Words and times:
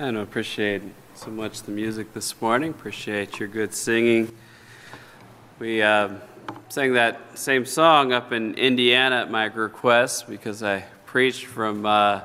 I 0.00 0.10
appreciate 0.10 0.82
so 1.16 1.28
much 1.32 1.62
the 1.62 1.72
music 1.72 2.12
this 2.12 2.40
morning. 2.40 2.70
Appreciate 2.70 3.40
your 3.40 3.48
good 3.48 3.74
singing. 3.74 4.32
We 5.58 5.82
uh, 5.82 6.10
sang 6.68 6.92
that 6.92 7.36
same 7.36 7.66
song 7.66 8.12
up 8.12 8.30
in 8.30 8.54
Indiana 8.54 9.16
at 9.16 9.28
my 9.28 9.46
request 9.46 10.28
because 10.28 10.62
I 10.62 10.84
preached 11.04 11.46
from 11.46 11.84
uh, 11.84 12.20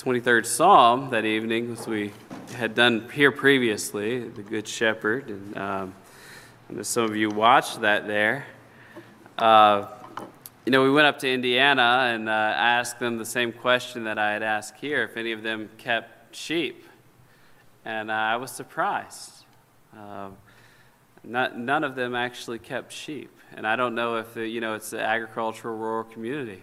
23rd 0.00 0.46
Psalm 0.46 1.10
that 1.10 1.24
evening, 1.24 1.76
as 1.78 1.86
we 1.86 2.10
had 2.56 2.74
done 2.74 3.08
here 3.10 3.30
previously, 3.30 4.26
the 4.28 4.42
Good 4.42 4.66
Shepherd. 4.66 5.28
And, 5.28 5.56
um, 5.56 5.94
some 6.82 7.04
of 7.04 7.14
you 7.14 7.30
watched 7.30 7.82
that 7.82 8.08
there. 8.08 8.46
Uh, 9.38 9.86
you 10.64 10.72
know, 10.72 10.82
we 10.82 10.90
went 10.90 11.06
up 11.06 11.20
to 11.20 11.30
Indiana 11.30 12.10
and 12.12 12.28
uh, 12.28 12.32
asked 12.32 12.98
them 12.98 13.16
the 13.16 13.24
same 13.24 13.52
question 13.52 14.02
that 14.02 14.18
I 14.18 14.32
had 14.32 14.42
asked 14.42 14.74
here 14.78 15.04
if 15.04 15.16
any 15.16 15.30
of 15.30 15.44
them 15.44 15.70
kept 15.78 16.34
sheep 16.34 16.82
and 17.86 18.10
uh, 18.10 18.14
I 18.14 18.36
was 18.36 18.50
surprised. 18.50 19.44
Uh, 19.96 20.30
not, 21.22 21.56
none 21.56 21.84
of 21.84 21.94
them 21.94 22.14
actually 22.16 22.58
kept 22.58 22.92
sheep, 22.92 23.30
and 23.54 23.66
I 23.66 23.76
don't 23.76 23.94
know 23.94 24.16
if 24.16 24.34
the, 24.34 24.46
you 24.46 24.60
know 24.60 24.74
it's 24.74 24.90
the 24.90 25.00
agricultural 25.00 25.76
rural 25.76 26.04
community. 26.04 26.62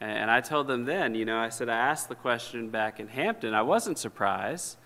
And, 0.00 0.10
and 0.10 0.30
I 0.30 0.40
told 0.40 0.66
them 0.66 0.86
then, 0.86 1.14
you 1.14 1.26
know, 1.26 1.38
I 1.38 1.50
said 1.50 1.68
I 1.68 1.76
asked 1.76 2.08
the 2.08 2.14
question 2.14 2.70
back 2.70 2.98
in 2.98 3.08
Hampton. 3.08 3.52
I 3.52 3.62
wasn't 3.62 3.98
surprised 3.98 4.78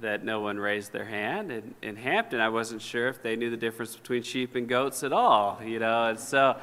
that 0.00 0.22
no 0.22 0.40
one 0.40 0.58
raised 0.58 0.92
their 0.92 1.06
hand. 1.06 1.50
In, 1.50 1.74
in 1.80 1.96
Hampton, 1.96 2.40
I 2.40 2.50
wasn't 2.50 2.82
sure 2.82 3.08
if 3.08 3.22
they 3.22 3.36
knew 3.36 3.48
the 3.48 3.56
difference 3.56 3.96
between 3.96 4.22
sheep 4.22 4.54
and 4.54 4.68
goats 4.68 5.02
at 5.02 5.12
all, 5.12 5.60
you 5.64 5.78
know, 5.78 6.08
and 6.08 6.20
so. 6.20 6.56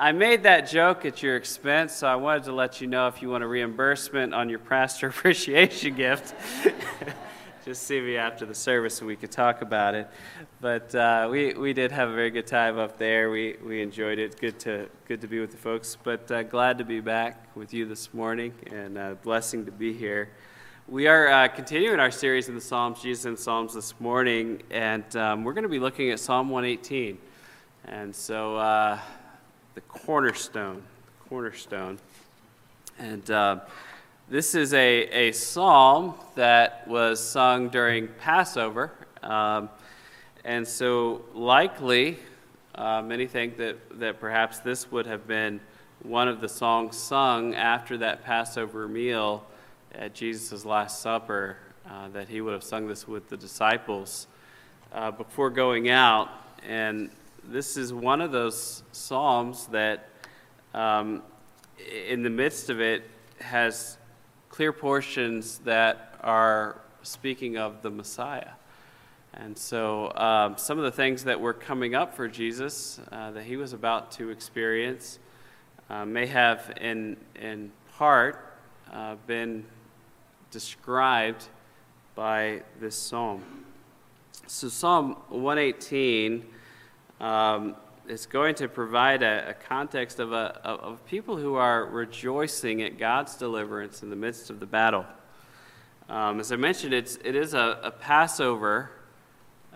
I 0.00 0.12
made 0.12 0.44
that 0.44 0.68
joke 0.68 1.04
at 1.04 1.24
your 1.24 1.34
expense, 1.34 1.92
so 1.92 2.06
I 2.06 2.14
wanted 2.14 2.44
to 2.44 2.52
let 2.52 2.80
you 2.80 2.86
know 2.86 3.08
if 3.08 3.20
you 3.20 3.30
want 3.30 3.42
a 3.42 3.48
reimbursement 3.48 4.32
on 4.32 4.48
your 4.48 4.60
pastor 4.60 5.08
appreciation 5.14 5.96
gift. 5.96 6.36
just 7.68 7.82
see 7.82 8.00
me 8.00 8.16
after 8.16 8.46
the 8.46 8.54
service 8.54 9.00
and 9.00 9.06
we 9.06 9.14
could 9.14 9.30
talk 9.30 9.60
about 9.60 9.94
it. 9.94 10.08
But 10.58 10.94
uh, 10.94 11.28
we, 11.30 11.52
we 11.52 11.74
did 11.74 11.92
have 11.92 12.08
a 12.08 12.14
very 12.14 12.30
good 12.30 12.46
time 12.46 12.78
up 12.78 12.96
there. 12.96 13.30
We, 13.30 13.56
we 13.62 13.82
enjoyed 13.82 14.18
it. 14.18 14.40
Good 14.40 14.58
to, 14.60 14.88
good 15.06 15.20
to 15.20 15.26
be 15.26 15.38
with 15.38 15.50
the 15.50 15.58
folks. 15.58 15.94
But 16.02 16.30
uh, 16.30 16.44
glad 16.44 16.78
to 16.78 16.84
be 16.84 17.00
back 17.00 17.54
with 17.54 17.74
you 17.74 17.84
this 17.84 18.14
morning 18.14 18.54
and 18.72 18.96
uh, 18.96 19.16
blessing 19.22 19.66
to 19.66 19.70
be 19.70 19.92
here. 19.92 20.30
We 20.88 21.08
are 21.08 21.28
uh, 21.28 21.48
continuing 21.48 22.00
our 22.00 22.10
series 22.10 22.48
in 22.48 22.54
the 22.54 22.60
Psalms, 22.62 23.02
Jesus 23.02 23.26
in 23.26 23.36
Psalms 23.36 23.74
this 23.74 23.92
morning, 24.00 24.62
and 24.70 25.04
um, 25.16 25.44
we're 25.44 25.52
going 25.52 25.64
to 25.64 25.68
be 25.68 25.78
looking 25.78 26.10
at 26.10 26.20
Psalm 26.20 26.48
118. 26.48 27.18
And 27.84 28.16
so 28.16 28.56
uh, 28.56 28.98
the 29.74 29.82
cornerstone, 29.82 30.82
cornerstone. 31.28 31.98
And 32.98 33.30
uh, 33.30 33.58
this 34.30 34.54
is 34.54 34.74
a, 34.74 35.04
a 35.04 35.32
psalm 35.32 36.14
that 36.34 36.86
was 36.86 37.18
sung 37.18 37.70
during 37.70 38.08
Passover. 38.20 38.92
Um, 39.22 39.70
and 40.44 40.68
so, 40.68 41.22
likely, 41.32 42.18
uh, 42.74 43.00
many 43.00 43.26
think 43.26 43.56
that, 43.56 43.76
that 43.98 44.20
perhaps 44.20 44.58
this 44.58 44.92
would 44.92 45.06
have 45.06 45.26
been 45.26 45.60
one 46.02 46.28
of 46.28 46.42
the 46.42 46.48
songs 46.48 46.94
sung 46.94 47.54
after 47.54 47.96
that 47.98 48.22
Passover 48.22 48.86
meal 48.86 49.46
at 49.92 50.14
Jesus' 50.14 50.66
Last 50.66 51.00
Supper, 51.00 51.56
uh, 51.88 52.08
that 52.08 52.28
he 52.28 52.42
would 52.42 52.52
have 52.52 52.62
sung 52.62 52.86
this 52.86 53.08
with 53.08 53.30
the 53.30 53.36
disciples 53.36 54.26
uh, 54.92 55.10
before 55.10 55.48
going 55.48 55.88
out. 55.88 56.28
And 56.68 57.08
this 57.44 57.78
is 57.78 57.94
one 57.94 58.20
of 58.20 58.30
those 58.30 58.82
psalms 58.92 59.68
that, 59.68 60.10
um, 60.74 61.22
in 62.06 62.22
the 62.22 62.30
midst 62.30 62.68
of 62.68 62.78
it, 62.78 63.04
has 63.40 63.97
clear 64.58 64.72
portions 64.72 65.58
that 65.58 66.16
are 66.20 66.80
speaking 67.04 67.56
of 67.56 67.80
the 67.80 67.90
Messiah. 67.90 68.50
And 69.32 69.56
so, 69.56 70.12
um, 70.16 70.58
some 70.58 70.78
of 70.78 70.84
the 70.84 70.90
things 70.90 71.22
that 71.22 71.40
were 71.40 71.52
coming 71.52 71.94
up 71.94 72.16
for 72.16 72.26
Jesus 72.26 72.98
uh, 73.12 73.30
that 73.30 73.44
he 73.44 73.56
was 73.56 73.72
about 73.72 74.10
to 74.18 74.30
experience 74.30 75.20
uh, 75.88 76.04
may 76.04 76.26
have, 76.26 76.76
in, 76.80 77.16
in 77.40 77.70
part, 77.98 78.58
uh, 78.92 79.14
been 79.28 79.64
described 80.50 81.44
by 82.16 82.62
this 82.80 82.96
psalm. 82.96 83.44
So, 84.48 84.68
Psalm 84.68 85.18
118 85.28 86.44
um, 87.20 87.76
is 88.08 88.26
going 88.26 88.54
to 88.56 88.68
provide 88.68 89.22
a, 89.22 89.50
a 89.50 89.54
context 89.54 90.18
of, 90.18 90.32
a, 90.32 90.60
of 90.64 91.04
people 91.06 91.36
who 91.36 91.54
are 91.54 91.84
rejoicing 91.86 92.82
at 92.82 92.98
God's 92.98 93.36
deliverance 93.36 94.02
in 94.02 94.10
the 94.10 94.16
midst 94.16 94.50
of 94.50 94.60
the 94.60 94.66
battle. 94.66 95.04
Um, 96.08 96.40
as 96.40 96.50
I 96.50 96.56
mentioned, 96.56 96.94
it's, 96.94 97.16
it 97.22 97.36
is 97.36 97.52
a, 97.54 97.78
a 97.82 97.90
Passover 97.90 98.90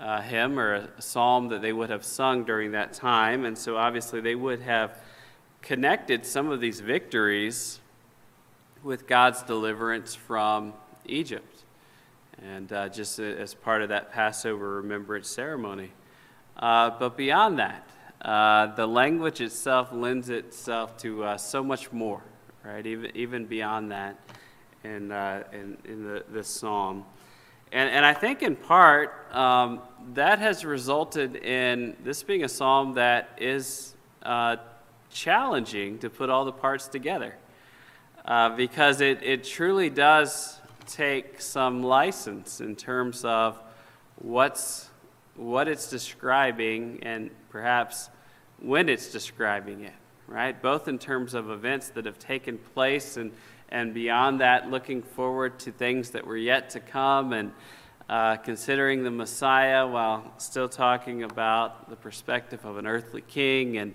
uh, 0.00 0.22
hymn 0.22 0.58
or 0.58 0.74
a 0.74 1.02
psalm 1.02 1.48
that 1.48 1.60
they 1.60 1.72
would 1.72 1.90
have 1.90 2.04
sung 2.04 2.44
during 2.44 2.72
that 2.72 2.94
time, 2.94 3.44
and 3.44 3.56
so 3.56 3.76
obviously 3.76 4.20
they 4.20 4.34
would 4.34 4.60
have 4.60 4.98
connected 5.60 6.24
some 6.24 6.50
of 6.50 6.60
these 6.60 6.80
victories 6.80 7.80
with 8.82 9.06
God's 9.06 9.42
deliverance 9.42 10.14
from 10.14 10.72
Egypt, 11.06 11.64
and 12.42 12.72
uh, 12.72 12.88
just 12.88 13.18
as 13.18 13.54
part 13.54 13.82
of 13.82 13.90
that 13.90 14.12
Passover 14.12 14.76
remembrance 14.76 15.28
ceremony. 15.28 15.92
Uh, 16.56 16.90
but 16.98 17.16
beyond 17.16 17.58
that, 17.58 17.86
uh, 18.22 18.74
the 18.74 18.86
language 18.86 19.40
itself 19.40 19.92
lends 19.92 20.30
itself 20.30 20.96
to 20.98 21.24
uh, 21.24 21.36
so 21.36 21.62
much 21.62 21.92
more, 21.92 22.22
right? 22.64 22.86
Even, 22.86 23.10
even 23.16 23.46
beyond 23.46 23.90
that 23.90 24.16
in, 24.84 25.10
uh, 25.10 25.42
in, 25.52 25.76
in 25.84 26.04
the, 26.04 26.24
this 26.30 26.48
psalm. 26.48 27.04
And, 27.72 27.90
and 27.90 28.04
I 28.04 28.12
think 28.12 28.42
in 28.42 28.54
part 28.54 29.34
um, 29.34 29.80
that 30.14 30.38
has 30.38 30.64
resulted 30.64 31.36
in 31.36 31.96
this 32.04 32.22
being 32.22 32.44
a 32.44 32.48
psalm 32.48 32.94
that 32.94 33.30
is 33.38 33.94
uh, 34.22 34.56
challenging 35.10 35.98
to 35.98 36.10
put 36.10 36.30
all 36.30 36.44
the 36.44 36.52
parts 36.52 36.86
together 36.86 37.34
uh, 38.24 38.50
because 38.50 39.00
it, 39.00 39.22
it 39.22 39.42
truly 39.42 39.90
does 39.90 40.60
take 40.86 41.40
some 41.40 41.82
license 41.82 42.60
in 42.60 42.76
terms 42.76 43.24
of 43.24 43.60
what's 44.16 44.90
what 45.34 45.66
it's 45.66 45.88
describing 45.88 46.98
and 47.02 47.30
perhaps 47.48 48.10
when 48.62 48.88
it's 48.88 49.10
describing 49.10 49.82
it, 49.82 49.92
right? 50.28 50.60
Both 50.62 50.86
in 50.86 50.98
terms 50.98 51.34
of 51.34 51.50
events 51.50 51.88
that 51.90 52.06
have 52.06 52.18
taken 52.18 52.58
place 52.58 53.16
and, 53.16 53.32
and 53.70 53.92
beyond 53.92 54.40
that, 54.40 54.70
looking 54.70 55.02
forward 55.02 55.58
to 55.60 55.72
things 55.72 56.10
that 56.10 56.24
were 56.24 56.36
yet 56.36 56.70
to 56.70 56.80
come 56.80 57.32
and 57.32 57.52
uh, 58.08 58.36
considering 58.36 59.02
the 59.02 59.10
Messiah 59.10 59.86
while 59.86 60.32
still 60.38 60.68
talking 60.68 61.24
about 61.24 61.90
the 61.90 61.96
perspective 61.96 62.64
of 62.64 62.78
an 62.78 62.86
earthly 62.86 63.22
king. 63.22 63.78
And 63.78 63.94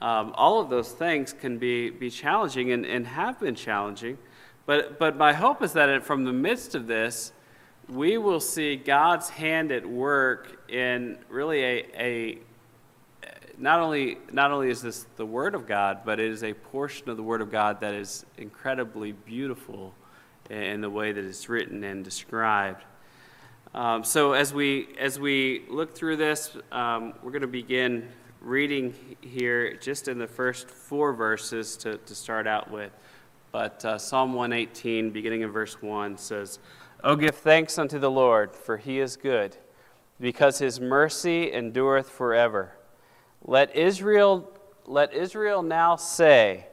um, 0.00 0.32
all 0.36 0.60
of 0.60 0.70
those 0.70 0.92
things 0.92 1.34
can 1.34 1.58
be, 1.58 1.90
be 1.90 2.08
challenging 2.08 2.72
and, 2.72 2.86
and 2.86 3.06
have 3.06 3.38
been 3.38 3.54
challenging. 3.54 4.16
But, 4.64 4.98
but 4.98 5.16
my 5.16 5.34
hope 5.34 5.62
is 5.62 5.74
that 5.74 6.04
from 6.04 6.24
the 6.24 6.32
midst 6.32 6.74
of 6.74 6.86
this, 6.86 7.32
we 7.88 8.16
will 8.16 8.40
see 8.40 8.76
God's 8.76 9.30
hand 9.30 9.72
at 9.72 9.86
work 9.86 10.70
in 10.70 11.18
really 11.28 11.62
a, 11.62 11.86
a 11.98 12.38
not 13.58 13.80
only, 13.80 14.18
not 14.32 14.52
only 14.52 14.70
is 14.70 14.82
this 14.82 15.06
the 15.16 15.26
Word 15.26 15.54
of 15.54 15.66
God, 15.66 16.00
but 16.04 16.20
it 16.20 16.30
is 16.30 16.44
a 16.44 16.54
portion 16.54 17.10
of 17.10 17.16
the 17.16 17.22
Word 17.22 17.42
of 17.42 17.50
God 17.50 17.80
that 17.80 17.94
is 17.94 18.24
incredibly 18.36 19.12
beautiful 19.12 19.94
in 20.48 20.80
the 20.80 20.90
way 20.90 21.12
that 21.12 21.24
it's 21.24 21.48
written 21.48 21.84
and 21.84 22.04
described. 22.04 22.84
Um, 23.74 24.02
so 24.02 24.32
as 24.32 24.54
we 24.54 24.88
as 24.98 25.20
we 25.20 25.64
look 25.68 25.94
through 25.94 26.16
this, 26.16 26.56
um, 26.72 27.14
we're 27.22 27.32
going 27.32 27.42
to 27.42 27.46
begin 27.48 28.08
reading 28.40 28.94
here 29.20 29.74
just 29.74 30.08
in 30.08 30.18
the 30.18 30.26
first 30.26 30.70
four 30.70 31.12
verses 31.12 31.76
to, 31.78 31.98
to 31.98 32.14
start 32.14 32.46
out 32.46 32.70
with. 32.70 32.92
But 33.50 33.84
uh, 33.84 33.98
Psalm 33.98 34.34
118, 34.34 35.10
beginning 35.10 35.42
in 35.42 35.50
verse 35.50 35.82
1, 35.82 36.16
says, 36.16 36.60
"Oh, 37.02 37.16
give 37.16 37.34
thanks 37.34 37.78
unto 37.78 37.98
the 37.98 38.10
Lord, 38.10 38.54
for 38.54 38.76
he 38.76 39.00
is 39.00 39.16
good, 39.16 39.56
because 40.20 40.58
his 40.58 40.80
mercy 40.80 41.52
endureth 41.52 42.08
forever." 42.08 42.77
Let 43.44 43.74
Israel, 43.76 44.50
let 44.86 45.12
Israel 45.12 45.62
now 45.62 45.96
say 45.96 46.66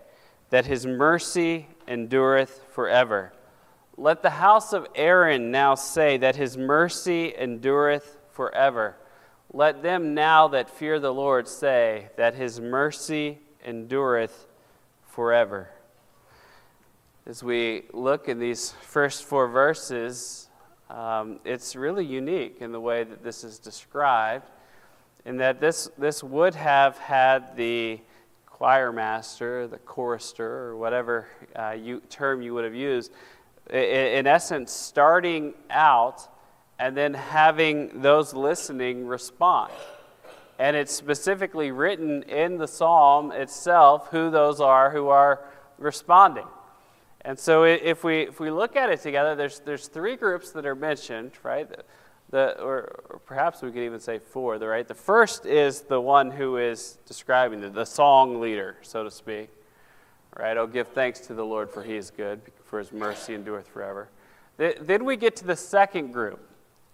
that 0.50 0.66
his 0.66 0.86
mercy 0.86 1.68
endureth 1.88 2.62
forever. 2.72 3.34
Let 3.98 4.22
the 4.22 4.32
house 4.32 4.74
of 4.74 4.88
Aaron 4.96 5.52
now 5.52 5.76
say 5.76 6.18
that 6.18 6.36
his 6.36 6.58
mercy 6.58 7.34
endureth 7.38 8.18
forever. 8.32 8.98
Let 9.54 9.84
them 9.84 10.14
now 10.14 10.50
that 10.50 10.70
fear 10.70 11.00
the 11.00 11.14
Lord 11.14 11.48
say 11.48 12.10
that 12.18 12.36
his 12.36 12.60
mercy 12.60 13.40
endureth 13.64 14.48
forever. 15.06 15.70
As 17.26 17.42
we 17.42 17.86
look 17.94 18.28
in 18.28 18.38
these 18.38 18.72
first 18.82 19.24
four 19.24 19.48
verses, 19.48 20.50
um, 20.90 21.40
it's 21.46 21.76
really 21.76 22.06
unique 22.06 22.58
in 22.60 22.72
the 22.72 22.80
way 22.80 23.04
that 23.04 23.24
this 23.24 23.44
is 23.44 23.58
described 23.58 24.50
in 25.26 25.38
that 25.38 25.60
this, 25.60 25.90
this 25.98 26.24
would 26.24 26.56
have 26.56 26.98
had 26.98 27.56
the 27.58 28.00
choir 28.46 28.92
master, 28.92 29.68
the 29.68 29.80
chorister, 29.80 30.70
or 30.70 30.78
whatever 30.78 31.28
uh, 31.56 31.72
you, 31.72 32.02
term 32.10 32.42
you 32.42 32.54
would 32.54 32.64
have 32.64 32.76
used, 32.76 33.12
in 33.70 34.28
essence, 34.28 34.72
starting 34.72 35.54
out 35.70 36.28
and 36.78 36.96
then 36.96 37.14
having 37.14 38.02
those 38.02 38.34
listening 38.34 39.08
respond. 39.08 39.72
And 40.60 40.76
it's 40.76 40.94
specifically 40.94 41.72
written 41.72 42.24
in 42.24 42.58
the 42.58 42.68
psalm 42.68 43.32
itself 43.32 44.08
who 44.12 44.30
those 44.30 44.62
are 44.62 44.92
who 44.92 45.10
are 45.10 45.42
responding. 45.78 46.48
And 47.22 47.40
so 47.40 47.64
if 47.64 48.04
we, 48.04 48.22
if 48.22 48.40
we 48.40 48.52
look 48.52 48.76
at 48.76 48.90
it 48.92 49.02
together, 49.02 49.36
there's, 49.36 49.60
there's 49.62 49.88
three 49.88 50.16
groups 50.16 50.52
that 50.52 50.66
are 50.66 50.76
mentioned, 50.76 51.32
right? 51.42 51.68
The, 52.30 52.38
the, 52.38 52.62
or, 52.62 53.04
or 53.10 53.20
perhaps 53.26 53.62
we 53.62 53.72
could 53.72 53.84
even 53.84 54.00
say 54.00 54.20
four, 54.20 54.58
the, 54.58 54.68
right? 54.68 54.88
The 54.88 54.94
first 54.94 55.46
is 55.46 55.82
the 55.82 56.02
one 56.02 56.32
who 56.32 56.58
is 56.58 56.98
describing 57.06 57.62
the, 57.62 57.70
the 57.70 57.86
song 57.86 58.42
leader, 58.42 58.78
so 58.82 59.04
to 59.04 59.12
speak. 59.12 59.50
Right? 60.38 60.58
Oh, 60.58 60.68
give 60.68 60.90
thanks 60.90 61.20
to 61.22 61.34
the 61.34 61.46
Lord, 61.46 61.70
for 61.70 61.82
he 61.82 61.96
is 61.96 62.12
good, 62.12 62.42
for 62.66 62.80
his 62.80 62.92
mercy 62.92 63.34
endureth 63.34 63.68
forever. 63.68 64.10
Then 64.58 65.06
we 65.06 65.16
get 65.16 65.36
to 65.38 65.46
the 65.46 65.56
second 65.56 66.12
group. 66.12 66.40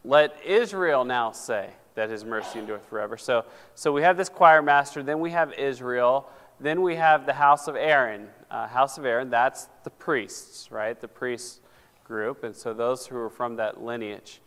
Let 0.03 0.35
Israel 0.45 1.05
now 1.05 1.31
say 1.31 1.71
that 1.95 2.09
his 2.09 2.23
mercy 2.23 2.59
endureth 2.59 2.85
forever. 2.85 3.17
So, 3.17 3.45
so 3.75 3.91
we 3.91 4.01
have 4.03 4.17
this 4.17 4.29
choir 4.29 4.61
master, 4.61 5.03
then 5.03 5.19
we 5.19 5.31
have 5.31 5.53
Israel, 5.53 6.29
then 6.59 6.81
we 6.81 6.95
have 6.95 7.25
the 7.25 7.33
house 7.33 7.67
of 7.67 7.75
Aaron. 7.75 8.27
Uh, 8.49 8.67
house 8.67 8.97
of 8.97 9.05
Aaron, 9.05 9.29
that's 9.29 9.67
the 9.83 9.89
priests, 9.89 10.71
right? 10.71 10.99
The 10.99 11.07
priest 11.07 11.61
group. 12.03 12.43
And 12.43 12.55
so 12.55 12.73
those 12.73 13.07
who 13.07 13.17
are 13.17 13.29
from 13.29 13.55
that 13.55 13.81
lineage. 13.81 14.41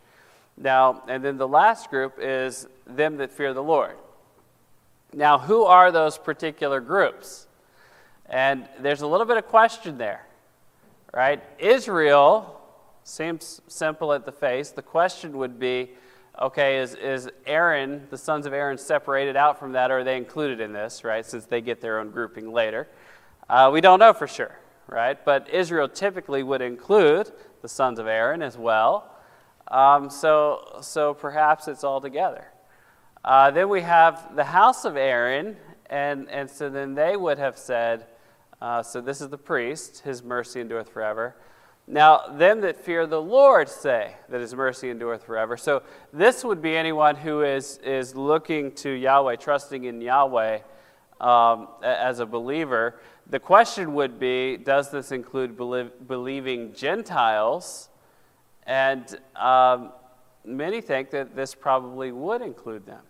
Now, 0.57 1.03
and 1.07 1.23
then 1.23 1.37
the 1.37 1.47
last 1.47 1.89
group 1.89 2.15
is 2.19 2.67
them 2.87 3.17
that 3.17 3.31
fear 3.31 3.53
the 3.53 3.63
Lord. 3.63 3.97
Now, 5.13 5.37
who 5.37 5.63
are 5.63 5.91
those 5.91 6.17
particular 6.17 6.79
groups? 6.79 7.47
And 8.25 8.67
there's 8.79 9.01
a 9.01 9.07
little 9.07 9.25
bit 9.25 9.37
of 9.37 9.47
question 9.47 9.97
there, 9.97 10.25
right? 11.13 11.43
Israel 11.59 12.61
seems 13.03 13.61
simple 13.67 14.13
at 14.13 14.25
the 14.25 14.31
face. 14.31 14.71
The 14.71 14.81
question 14.81 15.37
would 15.37 15.59
be 15.59 15.91
okay, 16.41 16.79
is, 16.79 16.95
is 16.95 17.29
Aaron, 17.45 18.07
the 18.09 18.17
sons 18.17 18.45
of 18.45 18.53
Aaron, 18.53 18.77
separated 18.77 19.35
out 19.35 19.59
from 19.59 19.71
that, 19.73 19.91
or 19.91 19.99
are 19.99 20.03
they 20.03 20.17
included 20.17 20.59
in 20.59 20.73
this, 20.73 21.03
right, 21.03 21.25
since 21.25 21.45
they 21.45 21.61
get 21.61 21.81
their 21.81 21.99
own 21.99 22.11
grouping 22.11 22.51
later? 22.51 22.87
Uh, 23.49 23.69
we 23.71 23.79
don't 23.79 23.99
know 23.99 24.13
for 24.13 24.27
sure, 24.27 24.59
right? 24.87 25.23
But 25.23 25.49
Israel 25.49 25.87
typically 25.87 26.43
would 26.43 26.61
include 26.61 27.31
the 27.61 27.69
sons 27.69 27.99
of 27.99 28.07
Aaron 28.07 28.41
as 28.41 28.57
well. 28.57 29.14
Um, 29.69 30.09
so, 30.09 30.77
so 30.81 31.13
perhaps 31.13 31.67
it's 31.67 31.83
all 31.83 31.99
together. 31.99 32.47
Uh, 33.23 33.49
then 33.51 33.69
we 33.69 33.81
have 33.81 34.35
the 34.35 34.43
house 34.43 34.85
of 34.85 34.95
Aaron, 34.95 35.57
and, 35.89 36.29
and 36.29 36.49
so 36.49 36.69
then 36.69 36.93
they 36.93 37.17
would 37.17 37.39
have 37.39 37.57
said, 37.57 38.05
uh, 38.61 38.83
so 38.83 39.01
this 39.01 39.21
is 39.21 39.29
the 39.29 39.37
priest, 39.37 40.01
his 40.01 40.23
mercy 40.23 40.61
endureth 40.61 40.89
forever. 40.89 41.35
Now, 41.87 42.27
them 42.27 42.61
that 42.61 42.77
fear 42.77 43.05
the 43.05 43.21
Lord 43.21 43.69
say 43.69 44.15
that 44.29 44.41
his 44.41 44.55
mercy 44.55 44.89
endureth 44.89 45.23
forever. 45.23 45.55
So, 45.55 45.83
this 46.11 46.43
would 46.43 46.61
be 46.61 46.75
anyone 46.75 47.15
who 47.15 47.43
is, 47.43 47.77
is 47.83 48.15
looking 48.15 48.71
to 48.73 48.89
Yahweh, 48.89 49.35
trusting 49.35 49.83
in 49.83 50.01
Yahweh 50.01 50.59
um, 51.21 51.67
as 51.83 52.19
a 52.19 52.25
believer. 52.25 52.99
The 53.27 53.39
question 53.39 53.93
would 53.93 54.19
be 54.19 54.57
does 54.57 54.89
this 54.91 55.11
include 55.11 55.57
believing 55.57 56.73
Gentiles? 56.73 57.89
And 58.65 59.19
um, 59.35 59.91
many 60.43 60.81
think 60.81 61.11
that 61.11 61.35
this 61.35 61.53
probably 61.53 62.11
would 62.11 62.41
include 62.41 62.85
them. 62.85 63.01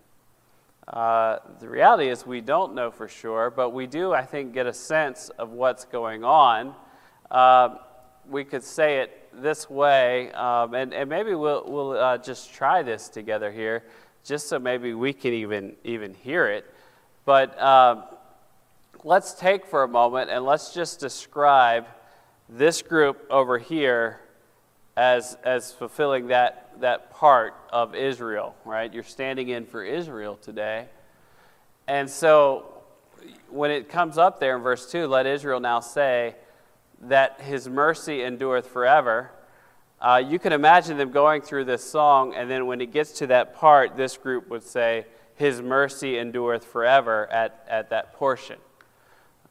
Uh, 0.88 1.40
the 1.60 1.68
reality 1.68 2.10
is, 2.10 2.26
we 2.26 2.42
don't 2.42 2.76
know 2.76 2.92
for 2.92 3.08
sure, 3.08 3.50
but 3.50 3.72
we 3.72 3.88
do, 3.88 4.14
I 4.14 4.24
think, 4.24 4.54
get 4.54 4.68
a 4.68 4.74
sense 4.74 5.30
of 5.40 5.52
what's 5.52 5.86
going 5.86 6.24
on. 6.24 6.76
Uh, 7.32 7.78
we 8.30 8.44
could 8.44 8.64
say 8.64 9.00
it 9.00 9.30
this 9.42 9.70
way, 9.70 10.32
um, 10.34 10.74
and, 10.76 10.94
and 10.94 11.10
maybe 11.10 11.34
we'll, 11.34 11.64
we'll 11.68 11.92
uh, 11.92 12.18
just 12.18 12.54
try 12.54 12.84
this 12.84 13.10
together 13.10 13.52
here, 13.52 13.84
just 14.24 14.48
so 14.48 14.60
maybe 14.60 14.94
we 14.94 15.12
can 15.12 15.34
even, 15.34 15.76
even 15.84 16.14
hear 16.14 16.48
it. 16.48 16.66
But 17.26 17.60
um, 17.60 18.04
let's 19.04 19.34
take 19.34 19.66
for 19.66 19.84
a 19.84 19.88
moment 19.88 20.30
and 20.30 20.46
let's 20.46 20.74
just 20.74 21.00
describe 21.00 21.88
this 22.48 22.82
group 22.82 23.26
over 23.30 23.58
here 23.58 24.20
as, 24.98 25.38
as 25.44 25.72
fulfilling 25.72 26.28
that, 26.28 26.72
that 26.80 27.12
part 27.12 27.54
of 27.72 27.96
Israel, 27.96 28.56
right? 28.64 28.94
You're 28.94 29.04
standing 29.04 29.50
in 29.50 29.66
for 29.66 29.84
Israel 29.84 30.38
today. 30.42 30.88
And 31.88 32.10
so 32.10 32.84
when 33.50 33.72
it 33.72 33.90
comes 33.90 34.18
up 34.18 34.40
there 34.40 34.56
in 34.56 34.64
verse 34.64 34.90
2, 34.92 35.08
let 35.08 35.26
Israel 35.26 35.60
now 35.60 35.80
say, 35.80 36.36
that 37.02 37.42
his 37.42 37.68
mercy 37.68 38.24
endureth 38.24 38.68
forever. 38.68 39.32
Uh, 40.02 40.22
you 40.26 40.40
can 40.40 40.54
imagine 40.54 40.98
them 40.98 41.12
going 41.12 41.42
through 41.42 41.66
this 41.66 41.84
song, 41.84 42.34
and 42.36 42.50
then 42.50 42.66
when 42.68 42.82
it 42.82 42.92
gets 42.92 43.12
to 43.14 43.28
that 43.28 43.56
part, 43.56 43.96
this 43.96 44.18
group 44.18 44.50
would 44.50 44.64
say, 44.64 45.06
His 45.36 45.62
mercy 45.62 46.18
endureth 46.18 46.66
forever 46.66 47.32
at, 47.32 47.66
at 47.68 47.90
that 47.90 48.14
portion. 48.14 48.58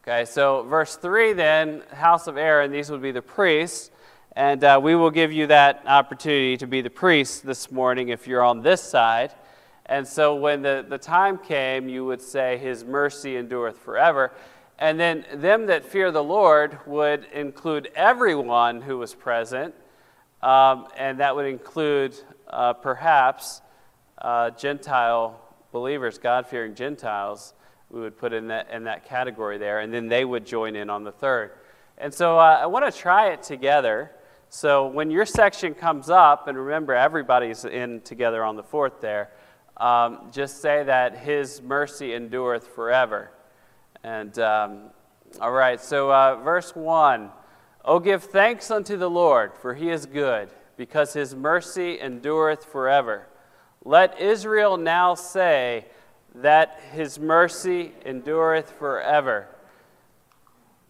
Okay, 0.02 0.25
so 0.26 0.62
verse 0.64 0.97
3 0.97 1.32
then, 1.32 1.82
house 1.93 2.26
of 2.26 2.37
Aaron, 2.37 2.70
these 2.70 2.90
would 2.90 3.02
be 3.02 3.11
the 3.11 3.23
priests, 3.23 3.90
and 4.37 4.65
uh, 4.65 4.81
we 4.83 4.95
will 4.95 5.11
give 5.11 5.33
you 5.33 5.47
that 5.47 5.83
opportunity 5.87 6.57
to 6.57 6.67
be 6.67 6.81
the 6.81 6.91
priest 6.91 7.47
this 7.47 7.71
morning 7.71 8.09
if 8.09 8.27
you're 8.27 8.43
on 8.43 8.63
this 8.63 8.83
side. 8.83 9.33
And 9.87 10.07
so 10.07 10.35
when 10.35 10.63
the, 10.63 10.85
the 10.89 10.99
time 10.99 11.39
came, 11.39 11.89
you 11.89 12.05
would 12.05 12.21
say, 12.21 12.59
His 12.59 12.85
mercy 12.85 13.37
endureth 13.37 13.79
forever. 13.79 14.33
And 14.79 14.99
then 14.99 15.25
them 15.35 15.67
that 15.67 15.85
fear 15.85 16.11
the 16.11 16.25
Lord 16.25 16.79
would 16.87 17.27
include 17.33 17.91
everyone 17.95 18.81
who 18.81 18.99
was 18.99 19.15
present, 19.15 19.73
um, 20.43 20.89
and 20.97 21.21
that 21.21 21.37
would 21.37 21.47
include 21.47 22.17
uh, 22.49 22.73
perhaps 22.73 23.63
uh, 24.19 24.51
Gentile 24.51 25.41
believers, 25.71 26.19
God 26.19 26.47
fearing 26.47 26.75
Gentiles, 26.75 27.55
we 27.91 28.01
would 28.01 28.19
put 28.19 28.33
in 28.33 28.49
that, 28.49 28.71
in 28.71 28.85
that 28.85 29.05
category 29.05 29.59
there, 29.59 29.79
and 29.79 29.95
then 29.95 30.09
they 30.09 30.25
would 30.25 30.45
join 30.45 30.75
in 30.75 30.91
on 30.91 31.05
the 31.05 31.13
third. 31.13 31.53
And 31.99 32.13
so 32.13 32.39
uh, 32.39 32.59
I 32.63 32.67
want 32.67 32.93
to 32.93 32.99
try 32.99 33.31
it 33.31 33.43
together. 33.43 34.11
So 34.55 34.87
when 34.87 35.11
your 35.11 35.27
section 35.27 35.75
comes 35.75 36.09
up, 36.09 36.47
and 36.47 36.56
remember 36.56 36.95
everybody's 36.95 37.65
in 37.65 38.03
together 38.03 38.45
on 38.45 38.55
the 38.55 38.62
fourth 38.62 39.01
there, 39.01 39.31
um, 39.79 40.29
just 40.31 40.62
say 40.62 40.85
that 40.85 41.19
His 41.19 41.61
mercy 41.61 42.15
endureth 42.15 42.69
forever. 42.69 43.33
And 44.05 44.39
um, 44.39 44.91
all 45.41 45.51
right, 45.51 45.81
so 45.81 46.12
uh, 46.12 46.37
verse 46.37 46.73
1 46.73 47.33
Oh, 47.85 47.99
give 47.99 48.23
thanks 48.23 48.71
unto 48.71 48.97
the 48.97 49.11
Lord, 49.11 49.55
for 49.61 49.75
he 49.75 49.91
is 49.91 50.06
good, 50.06 50.51
because 50.77 51.12
his 51.15 51.35
mercy 51.35 52.00
endureth 52.00 52.65
forever. 52.65 53.26
Let 53.85 54.21
Israel 54.21 54.76
now 54.76 55.17
say 55.17 55.87
that 56.37 56.78
his 56.93 57.19
mercy 57.19 57.90
endureth 58.07 58.71
forever. 58.71 59.49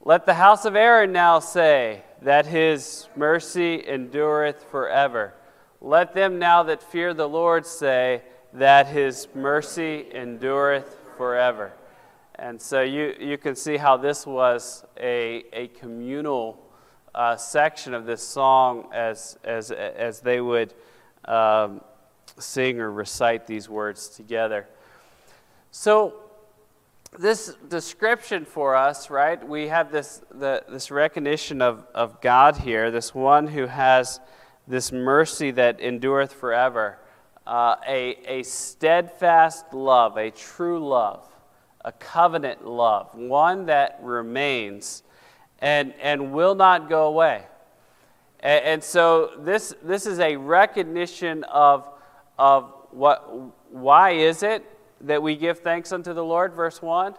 Let 0.02 0.26
the 0.26 0.34
house 0.34 0.66
of 0.66 0.76
Aaron 0.76 1.12
now 1.12 1.38
say 1.38 2.02
that 2.24 2.46
his 2.46 3.06
mercy 3.14 3.86
endureth 3.86 4.64
forever. 4.70 5.34
Let 5.82 6.14
them 6.14 6.38
now 6.38 6.62
that 6.62 6.82
fear 6.82 7.12
the 7.12 7.28
Lord 7.28 7.66
say 7.66 8.22
that 8.54 8.86
his 8.86 9.28
mercy 9.34 10.06
endureth 10.10 10.96
forever. 11.18 11.74
And 12.36 12.60
so 12.60 12.80
you, 12.80 13.14
you 13.20 13.36
can 13.36 13.54
see 13.54 13.76
how 13.76 13.98
this 13.98 14.26
was 14.26 14.86
a, 14.98 15.44
a 15.52 15.68
communal 15.68 16.66
uh, 17.14 17.36
section 17.36 17.92
of 17.92 18.06
this 18.06 18.26
song 18.26 18.88
as, 18.94 19.38
as, 19.44 19.70
as 19.70 20.20
they 20.20 20.40
would 20.40 20.72
um, 21.26 21.82
sing 22.38 22.80
or 22.80 22.90
recite 22.90 23.46
these 23.46 23.68
words 23.68 24.08
together. 24.08 24.66
So, 25.70 26.23
this 27.18 27.54
description 27.68 28.44
for 28.44 28.74
us, 28.74 29.10
right? 29.10 29.46
We 29.46 29.68
have 29.68 29.92
this, 29.92 30.22
the, 30.30 30.64
this 30.68 30.90
recognition 30.90 31.62
of, 31.62 31.86
of 31.94 32.20
God 32.20 32.56
here, 32.56 32.90
this 32.90 33.14
one 33.14 33.46
who 33.46 33.66
has 33.66 34.20
this 34.66 34.92
mercy 34.92 35.50
that 35.52 35.80
endureth 35.80 36.32
forever, 36.32 36.98
uh, 37.46 37.76
a, 37.86 38.16
a 38.26 38.42
steadfast 38.42 39.72
love, 39.72 40.16
a 40.16 40.30
true 40.30 40.86
love 40.86 41.28
a 41.84 41.92
covenant 41.92 42.66
love, 42.66 43.14
one 43.14 43.66
that 43.66 43.98
remains 44.02 45.02
and, 45.58 45.92
and 46.00 46.32
will 46.32 46.54
not 46.54 46.88
go 46.88 47.06
away. 47.06 47.44
And, 48.40 48.64
and 48.64 48.84
so 48.84 49.32
this, 49.38 49.74
this 49.82 50.06
is 50.06 50.18
a 50.18 50.36
recognition 50.36 51.44
of, 51.44 51.88
of 52.38 52.72
what, 52.90 53.30
why 53.70 54.12
is 54.12 54.42
it 54.42 54.64
that 55.04 55.22
we 55.22 55.36
give 55.36 55.60
thanks 55.60 55.92
unto 55.92 56.12
the 56.12 56.24
Lord, 56.24 56.52
verse 56.52 56.82
1? 56.82 57.14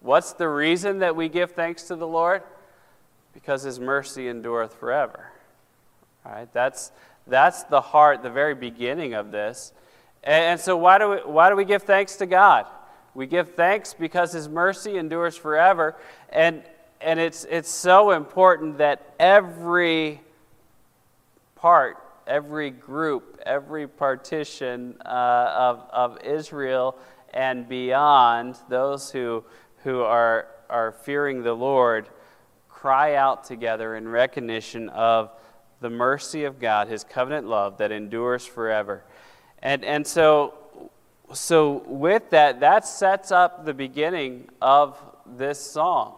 What's 0.00 0.32
the 0.32 0.48
reason 0.48 1.00
that 1.00 1.16
we 1.16 1.28
give 1.28 1.52
thanks 1.52 1.84
to 1.84 1.96
the 1.96 2.06
Lord? 2.06 2.42
Because 3.34 3.62
his 3.62 3.78
mercy 3.78 4.28
endureth 4.28 4.74
forever. 4.74 5.30
Right? 6.24 6.52
That's, 6.52 6.92
that's 7.26 7.64
the 7.64 7.80
heart, 7.80 8.22
the 8.22 8.30
very 8.30 8.54
beginning 8.54 9.14
of 9.14 9.30
this. 9.30 9.72
And, 10.24 10.44
and 10.44 10.60
so, 10.60 10.76
why 10.76 10.98
do, 10.98 11.10
we, 11.10 11.16
why 11.18 11.50
do 11.50 11.56
we 11.56 11.64
give 11.64 11.82
thanks 11.82 12.16
to 12.16 12.26
God? 12.26 12.66
We 13.14 13.26
give 13.26 13.54
thanks 13.54 13.94
because 13.94 14.32
His 14.32 14.48
mercy 14.48 14.98
endures 14.98 15.36
forever. 15.36 15.96
And, 16.30 16.62
and 17.00 17.20
it's, 17.20 17.44
it's 17.44 17.70
so 17.70 18.10
important 18.10 18.78
that 18.78 19.14
every 19.18 20.20
part, 21.54 21.98
every 22.26 22.70
group, 22.70 23.40
every 23.46 23.86
partition 23.86 24.96
uh, 25.04 25.08
of, 25.08 25.90
of 25.92 26.18
Israel 26.24 26.96
and 27.32 27.68
beyond, 27.68 28.56
those 28.68 29.10
who, 29.10 29.44
who 29.84 30.00
are, 30.00 30.48
are 30.68 30.92
fearing 30.92 31.42
the 31.42 31.52
Lord, 31.52 32.08
cry 32.68 33.14
out 33.14 33.44
together 33.44 33.96
in 33.96 34.08
recognition 34.08 34.88
of 34.90 35.30
the 35.80 35.90
mercy 35.90 36.44
of 36.44 36.58
God, 36.58 36.88
his 36.88 37.04
covenant 37.04 37.46
love 37.46 37.78
that 37.78 37.92
endures 37.92 38.46
forever. 38.46 39.04
And, 39.60 39.84
and 39.84 40.06
so, 40.06 40.54
so, 41.32 41.82
with 41.86 42.30
that, 42.30 42.60
that 42.60 42.86
sets 42.86 43.30
up 43.30 43.64
the 43.64 43.74
beginning 43.74 44.48
of 44.62 45.02
this 45.26 45.60
song 45.60 46.16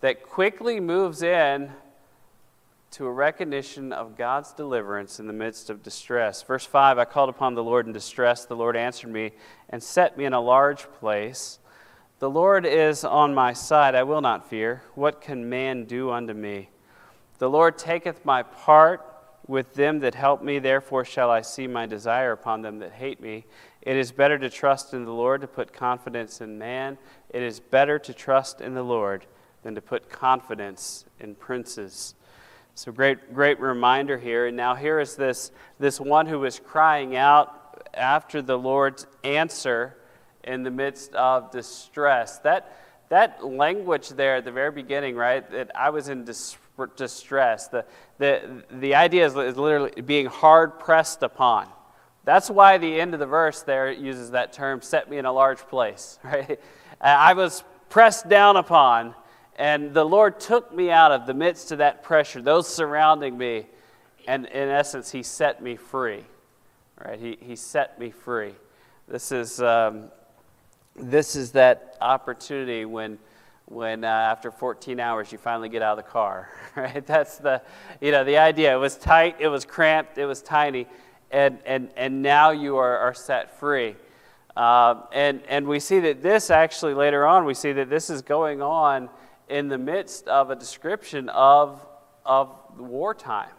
that 0.00 0.22
quickly 0.22 0.80
moves 0.80 1.22
in 1.22 1.70
to 2.96 3.04
a 3.04 3.12
recognition 3.12 3.92
of 3.92 4.16
God's 4.16 4.54
deliverance 4.54 5.20
in 5.20 5.26
the 5.26 5.32
midst 5.34 5.68
of 5.68 5.82
distress. 5.82 6.42
Verse 6.42 6.64
5 6.64 6.98
I 6.98 7.04
called 7.04 7.28
upon 7.28 7.54
the 7.54 7.62
Lord 7.62 7.86
in 7.86 7.92
distress. 7.92 8.46
The 8.46 8.56
Lord 8.56 8.74
answered 8.74 9.10
me 9.10 9.32
and 9.68 9.82
set 9.82 10.16
me 10.16 10.24
in 10.24 10.32
a 10.32 10.40
large 10.40 10.90
place. 10.92 11.58
The 12.20 12.30
Lord 12.30 12.64
is 12.64 13.04
on 13.04 13.34
my 13.34 13.52
side. 13.52 13.94
I 13.94 14.02
will 14.04 14.22
not 14.22 14.48
fear. 14.48 14.82
What 14.94 15.20
can 15.20 15.50
man 15.50 15.84
do 15.84 16.10
unto 16.10 16.32
me? 16.32 16.70
The 17.36 17.50
Lord 17.50 17.76
taketh 17.76 18.24
my 18.24 18.42
part 18.42 19.04
with 19.46 19.74
them 19.74 19.98
that 19.98 20.14
help 20.14 20.42
me. 20.42 20.58
Therefore 20.58 21.04
shall 21.04 21.30
I 21.30 21.42
see 21.42 21.66
my 21.66 21.84
desire 21.84 22.32
upon 22.32 22.62
them 22.62 22.78
that 22.78 22.92
hate 22.92 23.20
me. 23.20 23.44
It 23.82 23.98
is 23.98 24.10
better 24.10 24.38
to 24.38 24.48
trust 24.48 24.94
in 24.94 25.04
the 25.04 25.12
Lord 25.12 25.42
to 25.42 25.46
put 25.46 25.70
confidence 25.70 26.40
in 26.40 26.56
man. 26.56 26.96
It 27.28 27.42
is 27.42 27.60
better 27.60 27.98
to 27.98 28.14
trust 28.14 28.62
in 28.62 28.72
the 28.72 28.82
Lord 28.82 29.26
than 29.64 29.74
to 29.74 29.82
put 29.82 30.08
confidence 30.08 31.04
in 31.20 31.34
princes. 31.34 32.14
So 32.78 32.92
great, 32.92 33.32
great 33.32 33.58
reminder 33.58 34.18
here. 34.18 34.48
And 34.48 34.54
now 34.54 34.74
here 34.74 35.00
is 35.00 35.16
this, 35.16 35.50
this 35.78 35.98
one 35.98 36.26
who 36.26 36.44
is 36.44 36.60
crying 36.60 37.16
out 37.16 37.88
after 37.94 38.42
the 38.42 38.58
Lord's 38.58 39.06
answer 39.24 39.96
in 40.44 40.62
the 40.62 40.70
midst 40.70 41.14
of 41.14 41.50
distress. 41.50 42.38
That, 42.40 42.76
that 43.08 43.42
language 43.42 44.10
there 44.10 44.36
at 44.36 44.44
the 44.44 44.52
very 44.52 44.72
beginning, 44.72 45.16
right, 45.16 45.50
that 45.52 45.70
I 45.74 45.88
was 45.88 46.10
in 46.10 46.24
dis- 46.26 46.58
distress, 46.96 47.68
the, 47.68 47.86
the, 48.18 48.62
the 48.70 48.94
idea 48.94 49.24
is, 49.24 49.34
is 49.36 49.56
literally 49.56 50.02
being 50.02 50.26
hard 50.26 50.78
pressed 50.78 51.22
upon. 51.22 51.68
That's 52.24 52.50
why 52.50 52.76
the 52.76 53.00
end 53.00 53.14
of 53.14 53.20
the 53.20 53.26
verse 53.26 53.62
there 53.62 53.90
uses 53.90 54.32
that 54.32 54.52
term, 54.52 54.82
set 54.82 55.08
me 55.08 55.16
in 55.16 55.24
a 55.24 55.32
large 55.32 55.60
place, 55.60 56.18
right? 56.24 56.60
I 57.00 57.32
was 57.32 57.64
pressed 57.88 58.28
down 58.28 58.56
upon, 58.56 59.14
and 59.56 59.94
the 59.94 60.04
Lord 60.04 60.38
took 60.38 60.72
me 60.74 60.90
out 60.90 61.12
of 61.12 61.26
the 61.26 61.32
midst 61.32 61.72
of 61.72 61.78
that 61.78 62.02
pressure, 62.02 62.42
those 62.42 62.68
surrounding 62.68 63.36
me, 63.36 63.66
and 64.28 64.44
in 64.46 64.68
essence, 64.68 65.10
He 65.10 65.22
set 65.22 65.62
me 65.62 65.76
free, 65.76 66.24
right? 67.02 67.18
He, 67.18 67.38
he 67.40 67.56
set 67.56 67.98
me 67.98 68.10
free. 68.10 68.54
This 69.08 69.32
is, 69.32 69.62
um, 69.62 70.10
this 70.94 71.36
is 71.36 71.52
that 71.52 71.96
opportunity 72.02 72.84
when, 72.84 73.18
when 73.64 74.04
uh, 74.04 74.08
after 74.08 74.50
14 74.50 75.00
hours 75.00 75.32
you 75.32 75.38
finally 75.38 75.70
get 75.70 75.80
out 75.80 75.98
of 75.98 76.04
the 76.04 76.10
car, 76.10 76.50
right? 76.76 77.06
That's 77.06 77.38
the, 77.38 77.62
you 78.02 78.10
know, 78.10 78.24
the 78.24 78.36
idea. 78.36 78.74
It 78.74 78.78
was 78.78 78.96
tight, 78.96 79.36
it 79.38 79.48
was 79.48 79.64
cramped, 79.64 80.18
it 80.18 80.26
was 80.26 80.42
tiny, 80.42 80.86
and, 81.30 81.58
and, 81.64 81.88
and 81.96 82.20
now 82.20 82.50
you 82.50 82.76
are, 82.76 82.98
are 82.98 83.14
set 83.14 83.58
free. 83.58 83.96
Uh, 84.54 85.02
and, 85.12 85.40
and 85.48 85.66
we 85.66 85.80
see 85.80 86.00
that 86.00 86.22
this 86.22 86.50
actually 86.50 86.92
later 86.92 87.26
on, 87.26 87.46
we 87.46 87.54
see 87.54 87.72
that 87.72 87.88
this 87.88 88.10
is 88.10 88.20
going 88.20 88.60
on 88.60 89.08
in 89.48 89.68
the 89.68 89.78
midst 89.78 90.28
of 90.28 90.50
a 90.50 90.56
description 90.56 91.28
of, 91.28 91.84
of 92.24 92.50
wartime, 92.78 93.54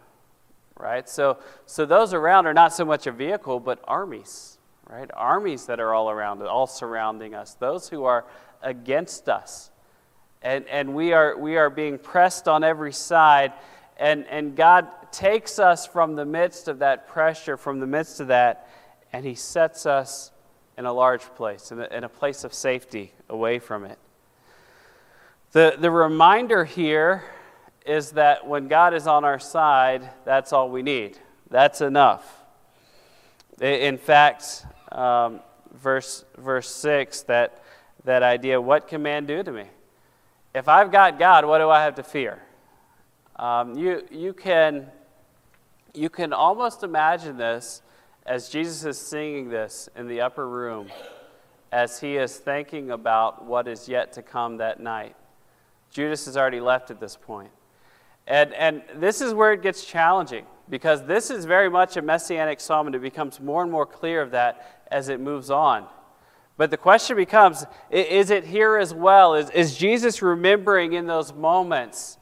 right? 0.78 1.08
So, 1.08 1.38
so 1.66 1.86
those 1.86 2.12
around 2.14 2.46
are 2.46 2.54
not 2.54 2.74
so 2.74 2.84
much 2.84 3.06
a 3.06 3.12
vehicle, 3.12 3.60
but 3.60 3.80
armies 3.84 4.58
right? 4.88 5.10
Armies 5.14 5.66
that 5.66 5.80
are 5.80 5.94
all 5.94 6.10
around 6.10 6.42
all 6.42 6.66
surrounding 6.66 7.34
us, 7.34 7.54
those 7.54 7.88
who 7.88 8.04
are 8.04 8.24
against 8.62 9.28
us. 9.28 9.70
And, 10.42 10.66
and 10.68 10.94
we, 10.94 11.12
are, 11.12 11.36
we 11.36 11.56
are 11.56 11.68
being 11.68 11.98
pressed 11.98 12.48
on 12.48 12.64
every 12.64 12.92
side. 12.92 13.52
And, 13.96 14.26
and 14.28 14.56
God 14.56 14.88
takes 15.12 15.58
us 15.58 15.86
from 15.86 16.14
the 16.14 16.24
midst 16.24 16.68
of 16.68 16.78
that 16.78 17.08
pressure, 17.08 17.56
from 17.56 17.80
the 17.80 17.86
midst 17.86 18.20
of 18.20 18.28
that, 18.28 18.68
and 19.12 19.24
He 19.24 19.34
sets 19.34 19.84
us 19.84 20.30
in 20.76 20.86
a 20.86 20.92
large 20.92 21.22
place, 21.34 21.72
in 21.72 21.80
a, 21.80 21.86
in 21.86 22.04
a 22.04 22.08
place 22.08 22.44
of 22.44 22.54
safety 22.54 23.12
away 23.28 23.58
from 23.58 23.84
it. 23.84 23.98
The, 25.52 25.76
the 25.78 25.90
reminder 25.90 26.66
here 26.66 27.24
is 27.86 28.12
that 28.12 28.46
when 28.46 28.68
God 28.68 28.92
is 28.92 29.06
on 29.06 29.24
our 29.24 29.38
side, 29.38 30.10
that's 30.26 30.52
all 30.52 30.68
we 30.68 30.82
need. 30.82 31.18
That's 31.48 31.80
enough. 31.80 32.44
In 33.58 33.96
fact, 33.96 34.66
um, 34.92 35.40
verse, 35.72 36.26
verse 36.36 36.68
6, 36.68 37.22
that, 37.22 37.62
that 38.04 38.22
idea 38.22 38.60
what 38.60 38.88
can 38.88 39.02
man 39.02 39.24
do 39.24 39.42
to 39.42 39.50
me? 39.50 39.64
If 40.54 40.68
I've 40.68 40.92
got 40.92 41.18
God, 41.18 41.46
what 41.46 41.58
do 41.58 41.70
I 41.70 41.82
have 41.82 41.94
to 41.94 42.02
fear? 42.02 42.42
Um, 43.36 43.74
you, 43.78 44.06
you, 44.10 44.34
can, 44.34 44.88
you 45.94 46.10
can 46.10 46.34
almost 46.34 46.82
imagine 46.82 47.38
this 47.38 47.80
as 48.26 48.50
Jesus 48.50 48.84
is 48.84 48.98
singing 48.98 49.48
this 49.48 49.88
in 49.96 50.08
the 50.08 50.20
upper 50.20 50.46
room, 50.46 50.88
as 51.72 52.00
he 52.00 52.16
is 52.16 52.36
thinking 52.36 52.90
about 52.90 53.46
what 53.46 53.66
is 53.66 53.88
yet 53.88 54.12
to 54.12 54.22
come 54.22 54.58
that 54.58 54.78
night. 54.78 55.16
Judas 55.90 56.26
has 56.26 56.36
already 56.36 56.60
left 56.60 56.90
at 56.90 57.00
this 57.00 57.16
point. 57.16 57.50
And, 58.26 58.52
and 58.54 58.82
this 58.96 59.20
is 59.20 59.32
where 59.32 59.52
it 59.52 59.62
gets 59.62 59.84
challenging 59.84 60.44
because 60.68 61.04
this 61.04 61.30
is 61.30 61.46
very 61.46 61.70
much 61.70 61.96
a 61.96 62.02
messianic 62.02 62.60
psalm, 62.60 62.86
and 62.86 62.94
it 62.94 63.00
becomes 63.00 63.40
more 63.40 63.62
and 63.62 63.72
more 63.72 63.86
clear 63.86 64.20
of 64.20 64.32
that 64.32 64.84
as 64.90 65.08
it 65.08 65.18
moves 65.18 65.50
on. 65.50 65.86
But 66.58 66.70
the 66.70 66.76
question 66.76 67.16
becomes 67.16 67.64
is 67.90 68.30
it 68.30 68.44
here 68.44 68.76
as 68.76 68.92
well? 68.92 69.34
Is, 69.34 69.48
is 69.50 69.76
Jesus 69.76 70.20
remembering 70.20 70.92
in 70.92 71.06
those 71.06 71.32
moments 71.32 72.18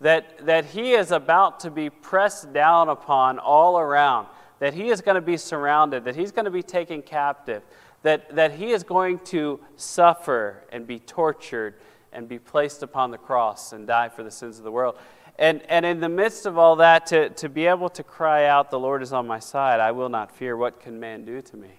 that, 0.00 0.46
that 0.46 0.64
he 0.66 0.92
is 0.92 1.10
about 1.10 1.60
to 1.60 1.70
be 1.70 1.90
pressed 1.90 2.52
down 2.52 2.88
upon 2.88 3.38
all 3.38 3.78
around, 3.78 4.28
that 4.60 4.74
he 4.74 4.88
is 4.88 5.00
going 5.00 5.16
to 5.16 5.20
be 5.20 5.36
surrounded, 5.36 6.04
that 6.04 6.16
he's 6.16 6.32
going 6.32 6.44
to 6.44 6.50
be 6.50 6.62
taken 6.62 7.02
captive, 7.02 7.62
that, 8.02 8.34
that 8.34 8.52
he 8.52 8.70
is 8.70 8.82
going 8.82 9.18
to 9.18 9.60
suffer 9.76 10.64
and 10.72 10.86
be 10.86 10.98
tortured 11.00 11.74
and 12.12 12.28
be 12.28 12.38
placed 12.38 12.82
upon 12.82 13.10
the 13.10 13.18
cross 13.18 13.72
and 13.72 13.86
die 13.86 14.08
for 14.08 14.22
the 14.22 14.30
sins 14.30 14.58
of 14.58 14.64
the 14.64 14.72
world? 14.72 14.96
And, 15.38 15.62
and 15.70 15.86
in 15.86 16.00
the 16.00 16.08
midst 16.08 16.44
of 16.44 16.58
all 16.58 16.76
that, 16.76 17.06
to, 17.06 17.30
to 17.30 17.48
be 17.48 17.66
able 17.66 17.88
to 17.90 18.02
cry 18.02 18.46
out, 18.46 18.70
The 18.70 18.78
Lord 18.78 19.02
is 19.02 19.12
on 19.12 19.26
my 19.26 19.38
side, 19.38 19.80
I 19.80 19.92
will 19.92 20.08
not 20.08 20.30
fear. 20.30 20.56
What 20.56 20.80
can 20.80 21.00
man 21.00 21.24
do 21.24 21.40
to 21.40 21.56
me? 21.56 21.70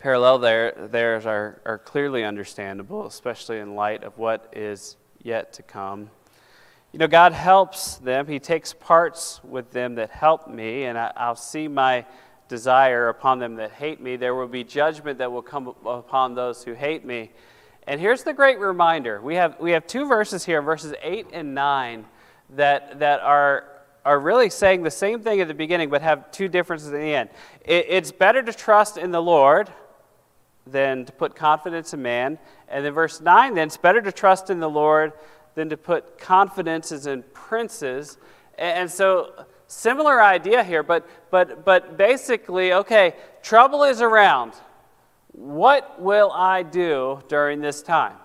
parallel 0.00 0.38
there, 0.38 0.88
there's 0.90 1.26
are, 1.26 1.60
are 1.64 1.78
clearly 1.78 2.24
understandable, 2.24 3.06
especially 3.06 3.58
in 3.58 3.74
light 3.74 4.02
of 4.02 4.16
what 4.18 4.52
is 4.56 4.96
yet 5.22 5.52
to 5.52 5.62
come. 5.62 6.10
You 6.92 6.98
know, 6.98 7.06
God 7.06 7.32
helps 7.32 7.96
them. 7.96 8.26
He 8.26 8.38
takes 8.38 8.72
parts 8.72 9.40
with 9.44 9.70
them 9.70 9.94
that 9.96 10.10
help 10.10 10.48
me, 10.48 10.84
and 10.84 10.98
I, 10.98 11.12
I'll 11.16 11.36
see 11.36 11.68
my 11.68 12.04
desire 12.48 13.08
upon 13.08 13.38
them 13.38 13.56
that 13.56 13.72
hate 13.72 14.00
me. 14.00 14.16
There 14.16 14.34
will 14.34 14.48
be 14.48 14.64
judgment 14.64 15.18
that 15.18 15.30
will 15.30 15.42
come 15.42 15.68
upon 15.84 16.34
those 16.34 16.64
who 16.64 16.72
hate 16.72 17.04
me. 17.04 17.30
And 17.90 18.00
here's 18.00 18.22
the 18.22 18.32
great 18.32 18.60
reminder 18.60 19.20
we 19.20 19.34
have, 19.34 19.58
we 19.58 19.72
have 19.72 19.84
two 19.84 20.06
verses 20.06 20.44
here, 20.44 20.62
verses 20.62 20.94
8 21.02 21.26
and 21.32 21.56
9, 21.56 22.04
that, 22.50 23.00
that 23.00 23.18
are, 23.18 23.64
are 24.04 24.20
really 24.20 24.48
saying 24.48 24.84
the 24.84 24.92
same 24.92 25.22
thing 25.24 25.40
at 25.40 25.48
the 25.48 25.54
beginning, 25.54 25.90
but 25.90 26.00
have 26.00 26.30
two 26.30 26.46
differences 26.46 26.92
in 26.92 27.00
the 27.00 27.12
end. 27.12 27.30
It, 27.64 27.86
it's 27.88 28.12
better 28.12 28.44
to 28.44 28.52
trust 28.52 28.96
in 28.96 29.10
the 29.10 29.20
Lord 29.20 29.72
than 30.68 31.04
to 31.04 31.10
put 31.10 31.34
confidence 31.34 31.92
in 31.92 32.00
man. 32.00 32.38
And 32.68 32.84
then 32.84 32.92
verse 32.92 33.20
9, 33.20 33.54
then 33.54 33.66
it's 33.66 33.76
better 33.76 34.00
to 34.00 34.12
trust 34.12 34.50
in 34.50 34.60
the 34.60 34.70
Lord 34.70 35.12
than 35.56 35.68
to 35.70 35.76
put 35.76 36.16
confidences 36.16 37.08
in 37.08 37.24
princes. 37.32 38.18
And 38.56 38.88
so 38.88 39.46
similar 39.66 40.22
idea 40.22 40.62
here, 40.62 40.84
but 40.84 41.08
but 41.32 41.64
but 41.64 41.96
basically, 41.96 42.72
okay, 42.72 43.16
trouble 43.42 43.82
is 43.82 44.00
around. 44.00 44.52
What 45.32 46.00
will 46.00 46.30
I 46.32 46.62
do 46.62 47.20
during 47.28 47.60
this 47.60 47.82
time? 47.82 48.16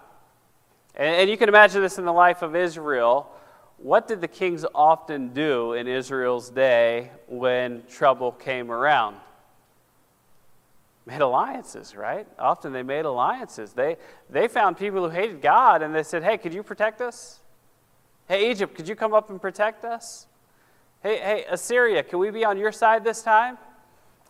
And, 0.96 1.16
and 1.16 1.30
you 1.30 1.38
can 1.38 1.50
imagine 1.50 1.82
this 1.82 1.98
in 1.98 2.06
the 2.06 2.14
life 2.14 2.42
of 2.42 2.56
Israel. 2.56 3.32
What 3.78 4.08
did 4.08 4.22
the 4.22 4.28
kings 4.28 4.66
often 4.74 5.34
do 5.34 5.74
in 5.74 5.88
Israel's 5.88 6.50
day 6.50 7.12
when 7.28 7.84
trouble 7.88 8.32
came 8.32 8.72
around? 8.72 9.18
made 11.06 11.22
alliances, 11.22 11.96
right? 11.96 12.28
Often 12.40 12.74
they 12.74 12.84
made 12.84 13.06
alliances. 13.06 13.74
They, 13.74 13.98
they 14.30 14.48
found 14.48 14.78
people 14.78 15.04
who 15.04 15.10
hated 15.10 15.42
God 15.42 15.82
and 15.82 15.94
they 15.94 16.04
said, 16.04 16.24
hey, 16.24 16.38
could 16.38 16.54
you 16.54 16.64
protect 16.64 17.02
us? 17.02 17.40
Hey, 18.28 18.50
Egypt, 18.50 18.76
could 18.76 18.88
you 18.88 18.96
come 18.96 19.14
up 19.14 19.30
and 19.30 19.40
protect 19.40 19.86
us? 19.86 20.26
Hey, 21.04 21.18
hey, 21.18 21.46
Assyria, 21.50 22.02
can 22.02 22.18
we 22.18 22.32
be 22.32 22.44
on 22.44 22.58
your 22.58 22.72
side 22.72 23.04
this 23.04 23.22
time? 23.22 23.60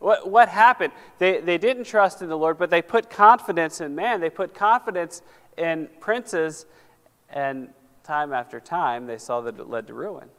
What, 0.05 0.29
what 0.29 0.49
happened? 0.49 0.93
They, 1.17 1.39
they 1.39 1.57
didn't 1.57 1.85
trust 1.85 2.21
in 2.21 2.29
the 2.29 2.37
Lord, 2.37 2.59
but 2.59 2.69
they 2.69 2.83
put 2.83 3.09
confidence 3.09 3.81
in 3.81 3.95
man. 3.95 4.21
They 4.21 4.29
put 4.29 4.53
confidence 4.53 5.23
in 5.57 5.89
princes, 5.99 6.67
and 7.27 7.69
time 8.03 8.31
after 8.31 8.59
time, 8.59 9.07
they 9.07 9.17
saw 9.17 9.41
that 9.41 9.59
it 9.59 9.67
led 9.67 9.87
to 9.87 9.95
ruin. 9.95 10.29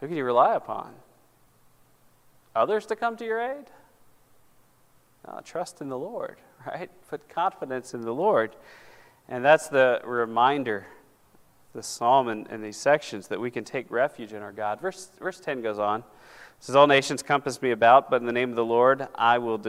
Who 0.00 0.08
can 0.08 0.18
you 0.18 0.24
rely 0.24 0.54
upon? 0.54 0.92
Others 2.54 2.84
to 2.86 2.94
come 2.94 3.16
to 3.16 3.24
your 3.24 3.40
aid? 3.40 3.70
Uh, 5.26 5.40
trust 5.40 5.80
in 5.80 5.88
the 5.88 5.98
Lord, 5.98 6.36
right? 6.66 6.90
Put 7.08 7.30
confidence 7.30 7.94
in 7.94 8.02
the 8.02 8.12
Lord. 8.12 8.54
And 9.30 9.42
that's 9.42 9.68
the 9.68 10.02
reminder, 10.04 10.88
the 11.74 11.82
psalm 11.82 12.28
and, 12.28 12.46
and 12.50 12.62
these 12.62 12.76
sections, 12.76 13.28
that 13.28 13.40
we 13.40 13.50
can 13.50 13.64
take 13.64 13.90
refuge 13.90 14.34
in 14.34 14.42
our 14.42 14.52
God. 14.52 14.78
Verse, 14.78 15.08
verse 15.18 15.40
10 15.40 15.62
goes 15.62 15.78
on. 15.78 16.04
Says, 16.64 16.76
All 16.76 16.86
nations 16.86 17.22
compass 17.22 17.60
me 17.60 17.72
about, 17.72 18.08
but 18.08 18.22
in 18.22 18.26
the 18.26 18.32
name 18.32 18.48
of 18.48 18.56
the 18.56 18.64
Lord 18.64 19.06
I 19.14 19.36
will 19.36 19.60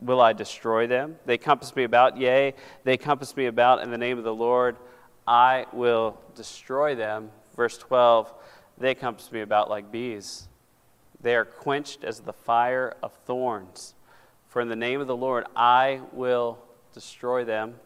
will 0.00 0.20
I 0.20 0.32
destroy 0.32 0.86
them? 0.86 1.16
They 1.26 1.36
compass 1.36 1.74
me 1.74 1.82
about, 1.82 2.16
yea, 2.16 2.54
they 2.84 2.96
compass 2.96 3.36
me 3.36 3.46
about 3.46 3.82
in 3.82 3.90
the 3.90 3.98
name 3.98 4.18
of 4.18 4.22
the 4.22 4.32
Lord. 4.32 4.76
I 5.26 5.66
will 5.72 6.16
destroy 6.36 6.94
them. 6.94 7.32
Verse 7.56 7.76
12, 7.76 8.32
they 8.78 8.94
compass 8.94 9.32
me 9.32 9.40
about 9.40 9.68
like 9.68 9.90
bees. 9.90 10.46
They 11.20 11.34
are 11.34 11.44
quenched 11.44 12.04
as 12.04 12.20
the 12.20 12.32
fire 12.32 12.94
of 13.02 13.12
thorns. 13.26 13.94
For 14.46 14.62
in 14.62 14.68
the 14.68 14.76
name 14.76 15.00
of 15.00 15.08
the 15.08 15.16
Lord 15.16 15.44
I 15.56 16.02
will 16.12 16.60
destroy 16.92 17.44
them. 17.44 17.80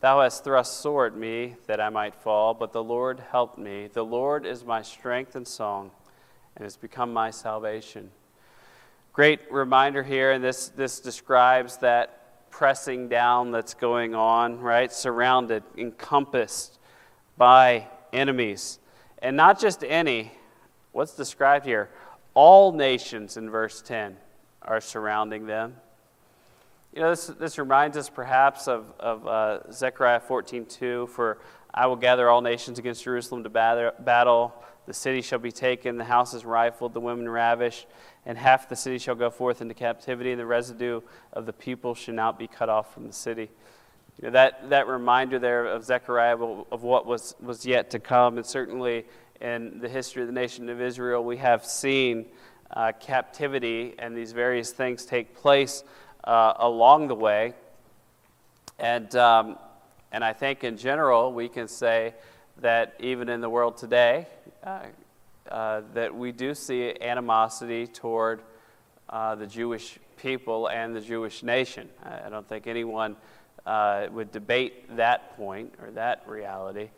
Thou 0.00 0.22
hast 0.22 0.42
thrust 0.42 0.80
sore 0.80 1.06
at 1.06 1.16
me 1.16 1.54
that 1.68 1.80
I 1.80 1.88
might 1.88 2.16
fall, 2.16 2.52
but 2.52 2.72
the 2.72 2.82
Lord 2.82 3.22
helped 3.30 3.58
me. 3.58 3.86
The 3.92 4.04
Lord 4.04 4.44
is 4.44 4.64
my 4.64 4.82
strength 4.82 5.36
and 5.36 5.46
song, 5.46 5.92
and 6.56 6.64
has 6.64 6.76
become 6.76 7.12
my 7.12 7.30
salvation. 7.30 8.10
Great 9.12 9.40
reminder 9.50 10.02
here, 10.02 10.32
and 10.32 10.42
this, 10.42 10.68
this 10.70 11.00
describes 11.00 11.78
that 11.78 12.50
pressing 12.50 13.08
down 13.08 13.50
that's 13.50 13.74
going 13.74 14.14
on, 14.14 14.60
right? 14.60 14.92
Surrounded, 14.92 15.62
encompassed 15.76 16.78
by 17.36 17.86
enemies. 18.12 18.78
And 19.20 19.36
not 19.36 19.58
just 19.60 19.82
any, 19.84 20.32
what's 20.92 21.14
described 21.14 21.66
here? 21.66 21.90
All 22.34 22.72
nations 22.72 23.36
in 23.36 23.50
verse 23.50 23.82
10 23.82 24.16
are 24.62 24.80
surrounding 24.80 25.46
them. 25.46 25.76
You 26.94 27.00
know, 27.00 27.10
this, 27.10 27.26
this 27.26 27.58
reminds 27.58 27.96
us 27.96 28.08
perhaps 28.08 28.68
of, 28.68 28.84
of 29.00 29.26
uh, 29.26 29.72
Zechariah 29.72 30.20
14:2, 30.20 31.08
for 31.08 31.38
I 31.72 31.86
will 31.86 31.96
gather 31.96 32.28
all 32.28 32.40
nations 32.40 32.78
against 32.78 33.02
Jerusalem 33.02 33.42
to 33.42 33.50
battle. 33.50 34.54
The 34.86 34.94
city 34.94 35.22
shall 35.22 35.38
be 35.38 35.52
taken, 35.52 35.96
the 35.96 36.04
houses 36.04 36.44
rifled, 36.44 36.92
the 36.92 37.00
women 37.00 37.28
ravished, 37.28 37.86
and 38.26 38.36
half 38.36 38.68
the 38.68 38.76
city 38.76 38.98
shall 38.98 39.14
go 39.14 39.30
forth 39.30 39.62
into 39.62 39.74
captivity, 39.74 40.32
and 40.32 40.40
the 40.40 40.46
residue 40.46 41.00
of 41.32 41.46
the 41.46 41.52
people 41.52 41.94
shall 41.94 42.14
not 42.14 42.38
be 42.38 42.46
cut 42.46 42.68
off 42.68 42.92
from 42.92 43.06
the 43.06 43.12
city. 43.12 43.50
You 44.20 44.28
know, 44.28 44.30
that, 44.30 44.70
that 44.70 44.86
reminder 44.86 45.38
there 45.38 45.66
of 45.66 45.84
Zechariah 45.84 46.36
of 46.36 46.82
what 46.82 47.06
was, 47.06 47.34
was 47.40 47.64
yet 47.64 47.90
to 47.90 47.98
come, 47.98 48.36
and 48.36 48.46
certainly 48.46 49.06
in 49.40 49.80
the 49.80 49.88
history 49.88 50.22
of 50.22 50.28
the 50.28 50.34
nation 50.34 50.68
of 50.68 50.80
Israel, 50.80 51.24
we 51.24 51.38
have 51.38 51.64
seen 51.64 52.26
uh, 52.70 52.92
captivity 53.00 53.94
and 53.98 54.16
these 54.16 54.32
various 54.32 54.70
things 54.70 55.04
take 55.04 55.34
place 55.34 55.84
uh, 56.24 56.54
along 56.58 57.08
the 57.08 57.14
way. 57.14 57.54
And, 58.78 59.14
um, 59.16 59.58
and 60.12 60.24
I 60.24 60.32
think 60.32 60.64
in 60.64 60.76
general, 60.76 61.32
we 61.32 61.48
can 61.48 61.68
say 61.68 62.14
that 62.58 62.94
even 63.00 63.28
in 63.28 63.40
the 63.40 63.50
world 63.50 63.76
today, 63.76 64.28
uh, 64.64 65.82
that 65.92 66.14
we 66.14 66.32
do 66.32 66.54
see 66.54 66.94
animosity 67.00 67.86
toward 67.86 68.40
uh, 69.10 69.34
the 69.34 69.46
Jewish 69.46 69.98
people 70.16 70.68
and 70.68 70.96
the 70.96 71.00
Jewish 71.00 71.42
nation. 71.42 71.88
I, 72.02 72.26
I 72.26 72.28
don't 72.30 72.48
think 72.48 72.66
anyone 72.66 73.16
uh, 73.66 74.06
would 74.10 74.32
debate 74.32 74.96
that 74.96 75.36
point 75.36 75.74
or 75.82 75.90
that 75.92 76.26
reality. 76.26 76.88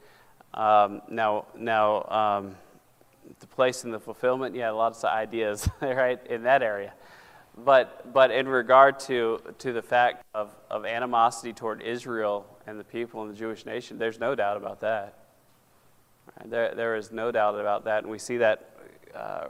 Um, 0.55 1.03
now, 1.09 1.47
now 1.57 2.05
um, 2.05 2.57
the 3.41 3.47
place 3.49 3.85
in 3.85 3.91
the 3.91 4.01
fulfillment, 4.01 4.55
yeah, 4.55 4.71
lots 4.71 5.03
of 5.03 5.11
ideas, 5.11 5.69
right, 5.81 6.25
in 6.29 6.45
that 6.45 6.63
area. 6.63 6.93
But, 7.59 8.13
but 8.13 8.31
in 8.31 8.47
regard 8.47 9.01
to, 9.01 9.41
to 9.59 9.73
the 9.73 9.83
fact 9.83 10.25
of, 10.35 10.55
of 10.71 10.85
animosity 10.85 11.53
toward 11.53 11.83
Israel 11.83 12.47
and 12.67 12.79
the 12.79 12.85
people 12.85 13.23
and 13.23 13.31
the 13.33 13.37
Jewish 13.37 13.67
nation, 13.67 13.99
there's 13.99 14.21
no 14.21 14.35
doubt 14.35 14.57
about 14.57 14.81
that. 14.81 15.26
There, 16.45 16.75
there 16.75 16.97
is 16.97 17.11
no 17.11 17.33
doubt 17.33 17.59
about 17.59 17.85
that, 17.85 18.03
and 18.03 18.11
we 18.11 18.19
see 18.19 18.37
that 18.39 18.71
uh, 19.15 19.47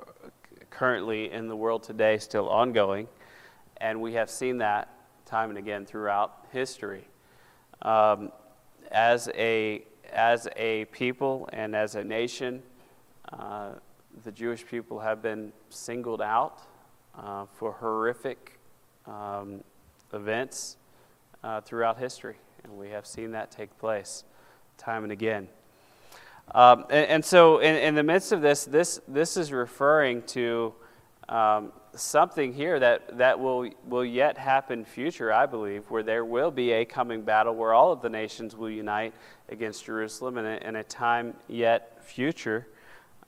currently 0.70 1.30
in 1.30 1.48
the 1.48 1.56
world 1.56 1.82
today, 1.82 2.18
still 2.18 2.48
ongoing, 2.48 3.08
and 3.78 4.00
we 4.00 4.14
have 4.14 4.30
seen 4.30 4.58
that 4.58 4.88
time 5.24 5.50
and 5.50 5.58
again 5.58 5.84
throughout 5.84 6.46
history. 6.52 7.08
Um, 7.82 8.30
as, 8.90 9.28
a, 9.34 9.84
as 10.12 10.48
a 10.56 10.84
people 10.86 11.48
and 11.52 11.74
as 11.74 11.94
a 11.94 12.04
nation, 12.04 12.62
uh, 13.32 13.72
the 14.22 14.32
Jewish 14.32 14.64
people 14.66 15.00
have 15.00 15.20
been 15.20 15.52
singled 15.68 16.22
out 16.22 16.62
uh, 17.18 17.46
for 17.52 17.72
horrific 17.72 18.58
um, 19.06 19.62
events 20.12 20.76
uh, 21.42 21.60
throughout 21.60 21.98
history, 21.98 22.36
and 22.64 22.72
we 22.76 22.88
have 22.90 23.06
seen 23.06 23.32
that 23.32 23.50
take 23.50 23.76
place 23.78 24.24
time 24.78 25.02
and 25.02 25.12
again. 25.12 25.48
Um, 26.54 26.84
and, 26.90 27.06
and, 27.08 27.24
so, 27.24 27.58
in, 27.58 27.74
in, 27.76 27.94
the 27.94 28.02
midst 28.02 28.32
of 28.32 28.40
this, 28.40 28.64
this, 28.64 29.00
this 29.08 29.36
is 29.36 29.52
referring 29.52 30.22
to 30.22 30.72
um, 31.28 31.72
something 31.94 32.52
here 32.52 32.78
that, 32.78 33.18
that 33.18 33.38
will, 33.38 33.68
will 33.84 34.04
yet 34.04 34.38
happen 34.38 34.84
future, 34.84 35.32
I 35.32 35.46
believe, 35.46 35.84
where 35.90 36.02
there 36.02 36.24
will 36.24 36.50
be 36.50 36.72
a 36.72 36.84
coming 36.84 37.22
battle 37.22 37.54
where 37.54 37.72
all 37.72 37.92
of 37.92 38.00
the 38.00 38.08
nations 38.08 38.54
will 38.54 38.70
unite 38.70 39.12
against 39.48 39.84
Jerusalem 39.84 40.38
in 40.38 40.46
a, 40.46 40.56
in 40.68 40.76
a 40.76 40.84
time 40.84 41.34
yet 41.48 42.04
future. 42.04 42.66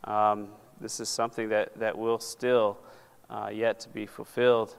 Um, 0.05 0.49
this 0.81 1.01
is 1.01 1.09
something 1.09 1.49
that, 1.49 1.77
that 1.79 1.99
will 1.99 2.21
still 2.21 2.79
uh, 3.29 3.51
yet 3.53 3.81
to 3.81 3.89
be 3.89 4.07
fulfilled 4.07 4.77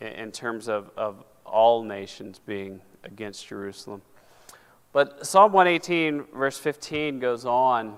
in, 0.00 0.08
in 0.08 0.32
terms 0.32 0.68
of, 0.68 0.90
of 0.96 1.24
all 1.44 1.82
nations 1.82 2.38
being 2.44 2.80
against 3.04 3.46
Jerusalem. 3.46 4.02
But 4.92 5.26
Psalm 5.26 5.52
118, 5.52 6.24
verse 6.34 6.58
15, 6.58 7.18
goes 7.18 7.44
on 7.44 7.96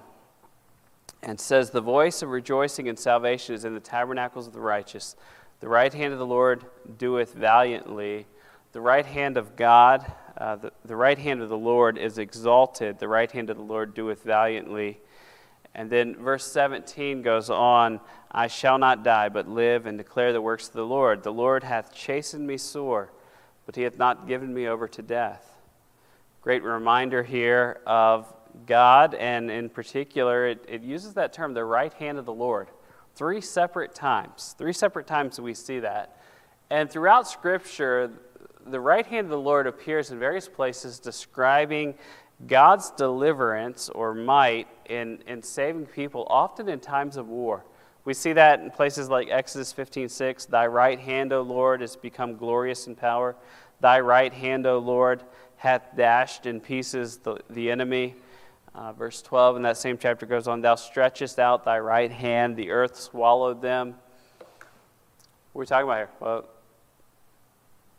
and 1.22 1.38
says, 1.38 1.70
The 1.70 1.80
voice 1.80 2.22
of 2.22 2.30
rejoicing 2.30 2.88
and 2.88 2.98
salvation 2.98 3.54
is 3.54 3.64
in 3.64 3.74
the 3.74 3.80
tabernacles 3.80 4.46
of 4.46 4.52
the 4.52 4.60
righteous. 4.60 5.14
The 5.60 5.68
right 5.68 5.92
hand 5.92 6.12
of 6.12 6.18
the 6.18 6.26
Lord 6.26 6.64
doeth 6.98 7.34
valiantly. 7.34 8.26
The 8.72 8.80
right 8.80 9.06
hand 9.06 9.36
of 9.36 9.56
God, 9.56 10.10
uh, 10.36 10.56
the, 10.56 10.72
the 10.84 10.96
right 10.96 11.18
hand 11.18 11.42
of 11.42 11.48
the 11.48 11.58
Lord 11.58 11.98
is 11.98 12.18
exalted. 12.18 12.98
The 12.98 13.08
right 13.08 13.30
hand 13.30 13.50
of 13.50 13.56
the 13.56 13.62
Lord 13.62 13.94
doeth 13.94 14.22
valiantly. 14.24 15.00
And 15.74 15.90
then 15.90 16.16
verse 16.16 16.44
17 16.46 17.22
goes 17.22 17.50
on 17.50 18.00
I 18.32 18.46
shall 18.46 18.78
not 18.78 19.02
die, 19.02 19.28
but 19.28 19.48
live 19.48 19.86
and 19.86 19.98
declare 19.98 20.32
the 20.32 20.40
works 20.40 20.68
of 20.68 20.74
the 20.74 20.86
Lord. 20.86 21.22
The 21.22 21.32
Lord 21.32 21.64
hath 21.64 21.92
chastened 21.92 22.46
me 22.46 22.56
sore, 22.56 23.10
but 23.66 23.74
he 23.74 23.82
hath 23.82 23.98
not 23.98 24.28
given 24.28 24.54
me 24.54 24.68
over 24.68 24.86
to 24.86 25.02
death. 25.02 25.49
Great 26.42 26.62
reminder 26.62 27.22
here 27.22 27.80
of 27.86 28.32
God, 28.66 29.14
and 29.14 29.50
in 29.50 29.68
particular, 29.68 30.46
it, 30.46 30.64
it 30.66 30.82
uses 30.82 31.12
that 31.14 31.34
term, 31.34 31.52
the 31.52 31.64
right 31.64 31.92
hand 31.92 32.18
of 32.18 32.24
the 32.24 32.32
Lord. 32.32 32.68
Three 33.14 33.42
separate 33.42 33.94
times. 33.94 34.54
Three 34.56 34.72
separate 34.72 35.06
times 35.06 35.38
we 35.38 35.52
see 35.52 35.80
that. 35.80 36.16
And 36.70 36.90
throughout 36.90 37.28
Scripture, 37.28 38.10
the 38.66 38.80
right 38.80 39.04
hand 39.04 39.26
of 39.26 39.30
the 39.30 39.38
Lord 39.38 39.66
appears 39.66 40.10
in 40.10 40.18
various 40.18 40.48
places 40.48 40.98
describing 40.98 41.94
God's 42.46 42.90
deliverance 42.92 43.90
or 43.90 44.14
might 44.14 44.66
in, 44.88 45.22
in 45.26 45.42
saving 45.42 45.86
people, 45.86 46.26
often 46.30 46.70
in 46.70 46.80
times 46.80 47.18
of 47.18 47.28
war. 47.28 47.66
We 48.06 48.14
see 48.14 48.32
that 48.32 48.60
in 48.60 48.70
places 48.70 49.10
like 49.10 49.28
Exodus 49.28 49.74
15:6, 49.74 50.46
Thy 50.46 50.66
right 50.66 50.98
hand, 50.98 51.34
O 51.34 51.42
Lord, 51.42 51.82
has 51.82 51.96
become 51.96 52.36
glorious 52.36 52.86
in 52.86 52.96
power. 52.96 53.36
Thy 53.80 54.00
right 54.00 54.32
hand, 54.32 54.66
O 54.66 54.78
Lord, 54.78 55.22
hath 55.60 55.94
dashed 55.94 56.46
in 56.46 56.58
pieces 56.58 57.18
the, 57.18 57.36
the 57.50 57.70
enemy. 57.70 58.14
Uh, 58.74 58.94
verse 58.94 59.20
12 59.20 59.56
in 59.56 59.62
that 59.62 59.76
same 59.76 59.98
chapter 59.98 60.24
goes 60.24 60.48
on, 60.48 60.62
Thou 60.62 60.74
stretchest 60.74 61.38
out 61.38 61.64
thy 61.66 61.78
right 61.78 62.10
hand, 62.10 62.56
the 62.56 62.70
earth 62.70 62.98
swallowed 62.98 63.60
them. 63.60 63.94
What 65.52 65.58
are 65.58 65.60
we 65.60 65.66
talking 65.66 65.84
about 65.84 65.98
here? 65.98 66.10
Well, 66.18 66.46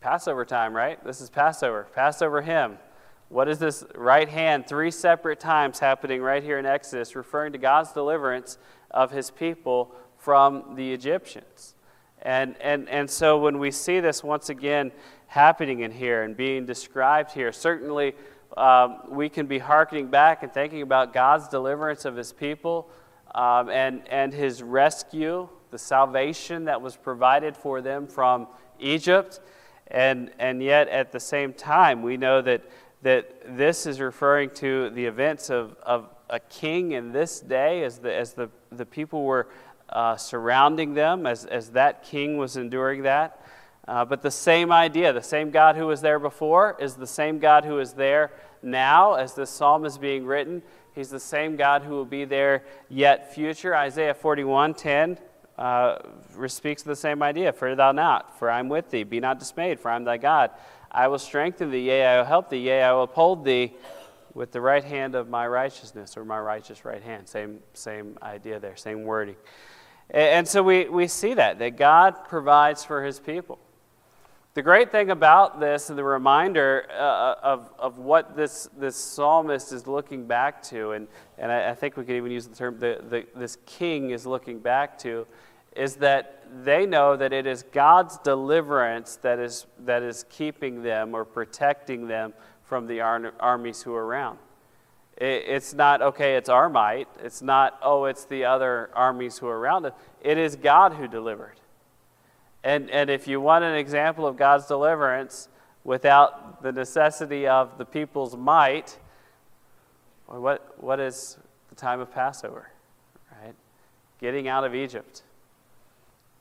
Passover 0.00 0.44
time, 0.44 0.74
right? 0.74 1.02
This 1.04 1.20
is 1.20 1.30
Passover. 1.30 1.86
Passover 1.94 2.42
hymn. 2.42 2.78
What 3.28 3.48
is 3.48 3.60
this 3.60 3.84
right 3.94 4.28
hand? 4.28 4.66
Three 4.66 4.90
separate 4.90 5.38
times 5.38 5.78
happening 5.78 6.20
right 6.20 6.42
here 6.42 6.58
in 6.58 6.66
Exodus, 6.66 7.14
referring 7.14 7.52
to 7.52 7.58
God's 7.58 7.92
deliverance 7.92 8.58
of 8.90 9.12
his 9.12 9.30
people 9.30 9.94
from 10.18 10.74
the 10.74 10.92
Egyptians. 10.92 11.76
And, 12.22 12.56
and, 12.60 12.88
and 12.88 13.08
so 13.08 13.38
when 13.38 13.60
we 13.60 13.70
see 13.70 14.00
this 14.00 14.24
once 14.24 14.48
again 14.48 14.90
happening 15.32 15.80
in 15.80 15.90
here 15.90 16.24
and 16.24 16.36
being 16.36 16.66
described 16.66 17.32
here, 17.32 17.52
certainly 17.52 18.14
um, 18.56 18.98
we 19.08 19.30
can 19.30 19.46
be 19.46 19.58
hearkening 19.58 20.08
back 20.08 20.42
and 20.42 20.52
thinking 20.52 20.82
about 20.82 21.14
God's 21.14 21.48
deliverance 21.48 22.04
of 22.04 22.14
his 22.14 22.34
people 22.34 22.90
um, 23.34 23.70
and, 23.70 24.06
and 24.08 24.34
his 24.34 24.62
rescue, 24.62 25.48
the 25.70 25.78
salvation 25.78 26.66
that 26.66 26.82
was 26.82 26.96
provided 26.96 27.56
for 27.56 27.80
them 27.80 28.06
from 28.06 28.46
Egypt. 28.78 29.40
And, 29.86 30.30
and 30.38 30.62
yet, 30.62 30.88
at 30.88 31.12
the 31.12 31.20
same 31.20 31.54
time, 31.54 32.02
we 32.02 32.18
know 32.18 32.42
that 32.42 32.62
that 33.02 33.56
this 33.56 33.84
is 33.84 34.00
referring 34.00 34.50
to 34.50 34.90
the 34.90 35.04
events 35.04 35.50
of, 35.50 35.76
of 35.82 36.08
a 36.30 36.38
king 36.38 36.92
in 36.92 37.12
this 37.12 37.40
day 37.40 37.82
as 37.82 37.98
the, 37.98 38.14
as 38.14 38.32
the, 38.32 38.48
the 38.70 38.86
people 38.86 39.24
were 39.24 39.48
uh, 39.88 40.16
surrounding 40.16 40.94
them 40.94 41.26
as, 41.26 41.44
as 41.44 41.70
that 41.70 42.04
king 42.04 42.36
was 42.36 42.56
enduring 42.56 43.02
that. 43.02 43.41
Uh, 43.88 44.04
but 44.04 44.22
the 44.22 44.30
same 44.30 44.70
idea, 44.70 45.12
the 45.12 45.22
same 45.22 45.50
God 45.50 45.76
who 45.76 45.86
was 45.86 46.00
there 46.00 46.18
before, 46.18 46.76
is 46.78 46.94
the 46.94 47.06
same 47.06 47.38
God 47.38 47.64
who 47.64 47.78
is 47.78 47.94
there 47.94 48.30
now 48.62 49.14
as 49.14 49.34
this 49.34 49.50
psalm 49.50 49.84
is 49.84 49.98
being 49.98 50.24
written. 50.24 50.62
He's 50.94 51.10
the 51.10 51.20
same 51.20 51.56
God 51.56 51.82
who 51.82 51.94
will 51.94 52.04
be 52.04 52.24
there 52.24 52.64
yet 52.88 53.34
future. 53.34 53.74
Isaiah 53.74 54.14
41 54.14 54.74
10 54.74 55.18
uh, 55.58 55.98
speaks 56.46 56.82
of 56.82 56.88
the 56.88 56.96
same 56.96 57.22
idea 57.22 57.52
Fear 57.52 57.76
thou 57.76 57.92
not, 57.92 58.38
for 58.38 58.50
I 58.50 58.60
am 58.60 58.68
with 58.68 58.90
thee. 58.90 59.02
Be 59.02 59.20
not 59.20 59.38
dismayed, 59.38 59.80
for 59.80 59.90
I 59.90 59.96
am 59.96 60.04
thy 60.04 60.16
God. 60.16 60.50
I 60.90 61.08
will 61.08 61.18
strengthen 61.18 61.70
thee, 61.70 61.86
yea, 61.86 62.06
I 62.06 62.18
will 62.18 62.26
help 62.26 62.50
thee, 62.50 62.58
yea, 62.58 62.82
I 62.82 62.92
will 62.92 63.04
uphold 63.04 63.44
thee 63.44 63.72
with 64.34 64.52
the 64.52 64.60
right 64.60 64.84
hand 64.84 65.14
of 65.14 65.28
my 65.28 65.46
righteousness, 65.46 66.16
or 66.16 66.24
my 66.24 66.38
righteous 66.38 66.84
right 66.84 67.02
hand. 67.02 67.28
Same, 67.28 67.60
same 67.74 68.18
idea 68.22 68.60
there, 68.60 68.76
same 68.76 69.04
wording. 69.04 69.36
And, 70.10 70.22
and 70.22 70.48
so 70.48 70.62
we, 70.62 70.88
we 70.88 71.08
see 71.08 71.34
that, 71.34 71.58
that 71.58 71.76
God 71.76 72.24
provides 72.28 72.84
for 72.84 73.04
his 73.04 73.18
people. 73.18 73.58
The 74.54 74.60
great 74.62 74.92
thing 74.92 75.10
about 75.10 75.60
this 75.60 75.88
and 75.88 75.98
the 75.98 76.04
reminder 76.04 76.86
uh, 76.90 77.36
of, 77.42 77.70
of 77.78 77.96
what 77.96 78.36
this, 78.36 78.68
this 78.76 78.96
psalmist 78.96 79.72
is 79.72 79.86
looking 79.86 80.26
back 80.26 80.62
to, 80.64 80.90
and, 80.90 81.08
and 81.38 81.50
I, 81.50 81.70
I 81.70 81.74
think 81.74 81.96
we 81.96 82.04
could 82.04 82.16
even 82.16 82.30
use 82.30 82.46
the 82.46 82.54
term 82.54 82.78
the, 82.78 83.02
the, 83.08 83.26
this 83.34 83.56
king 83.64 84.10
is 84.10 84.26
looking 84.26 84.58
back 84.58 84.98
to, 84.98 85.26
is 85.74 85.96
that 85.96 86.44
they 86.64 86.84
know 86.84 87.16
that 87.16 87.32
it 87.32 87.46
is 87.46 87.62
God's 87.62 88.18
deliverance 88.18 89.16
that 89.22 89.38
is, 89.38 89.64
that 89.86 90.02
is 90.02 90.26
keeping 90.28 90.82
them 90.82 91.14
or 91.14 91.24
protecting 91.24 92.06
them 92.06 92.34
from 92.62 92.86
the 92.86 93.00
ar- 93.00 93.32
armies 93.40 93.80
who 93.80 93.94
are 93.94 94.04
around. 94.04 94.38
It, 95.16 95.44
it's 95.46 95.72
not, 95.72 96.02
okay, 96.02 96.36
it's 96.36 96.50
our 96.50 96.68
might. 96.68 97.08
It's 97.24 97.40
not, 97.40 97.78
oh, 97.82 98.04
it's 98.04 98.26
the 98.26 98.44
other 98.44 98.90
armies 98.92 99.38
who 99.38 99.46
are 99.46 99.58
around 99.58 99.86
us. 99.86 99.94
It 100.20 100.36
is 100.36 100.56
God 100.56 100.92
who 100.92 101.08
delivered. 101.08 101.58
And, 102.64 102.90
and 102.90 103.10
if 103.10 103.26
you 103.26 103.40
want 103.40 103.64
an 103.64 103.74
example 103.74 104.26
of 104.26 104.36
God's 104.36 104.66
deliverance 104.66 105.48
without 105.84 106.62
the 106.62 106.72
necessity 106.72 107.46
of 107.46 107.76
the 107.76 107.84
people's 107.84 108.36
might, 108.36 108.98
what, 110.26 110.80
what 110.82 111.00
is 111.00 111.38
the 111.68 111.74
time 111.74 112.00
of 112.00 112.12
Passover, 112.12 112.70
right? 113.42 113.54
Getting 114.20 114.48
out 114.48 114.64
of 114.64 114.74
Egypt. 114.74 115.22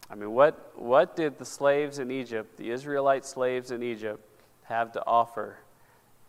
I 0.09 0.15
mean, 0.15 0.31
what, 0.31 0.73
what 0.75 1.15
did 1.15 1.37
the 1.37 1.45
slaves 1.45 1.97
in 1.97 2.11
Egypt, 2.11 2.57
the 2.57 2.69
Israelite 2.69 3.25
slaves 3.25 3.71
in 3.71 3.81
Egypt, 3.81 4.21
have 4.63 4.91
to 4.91 5.03
offer 5.07 5.57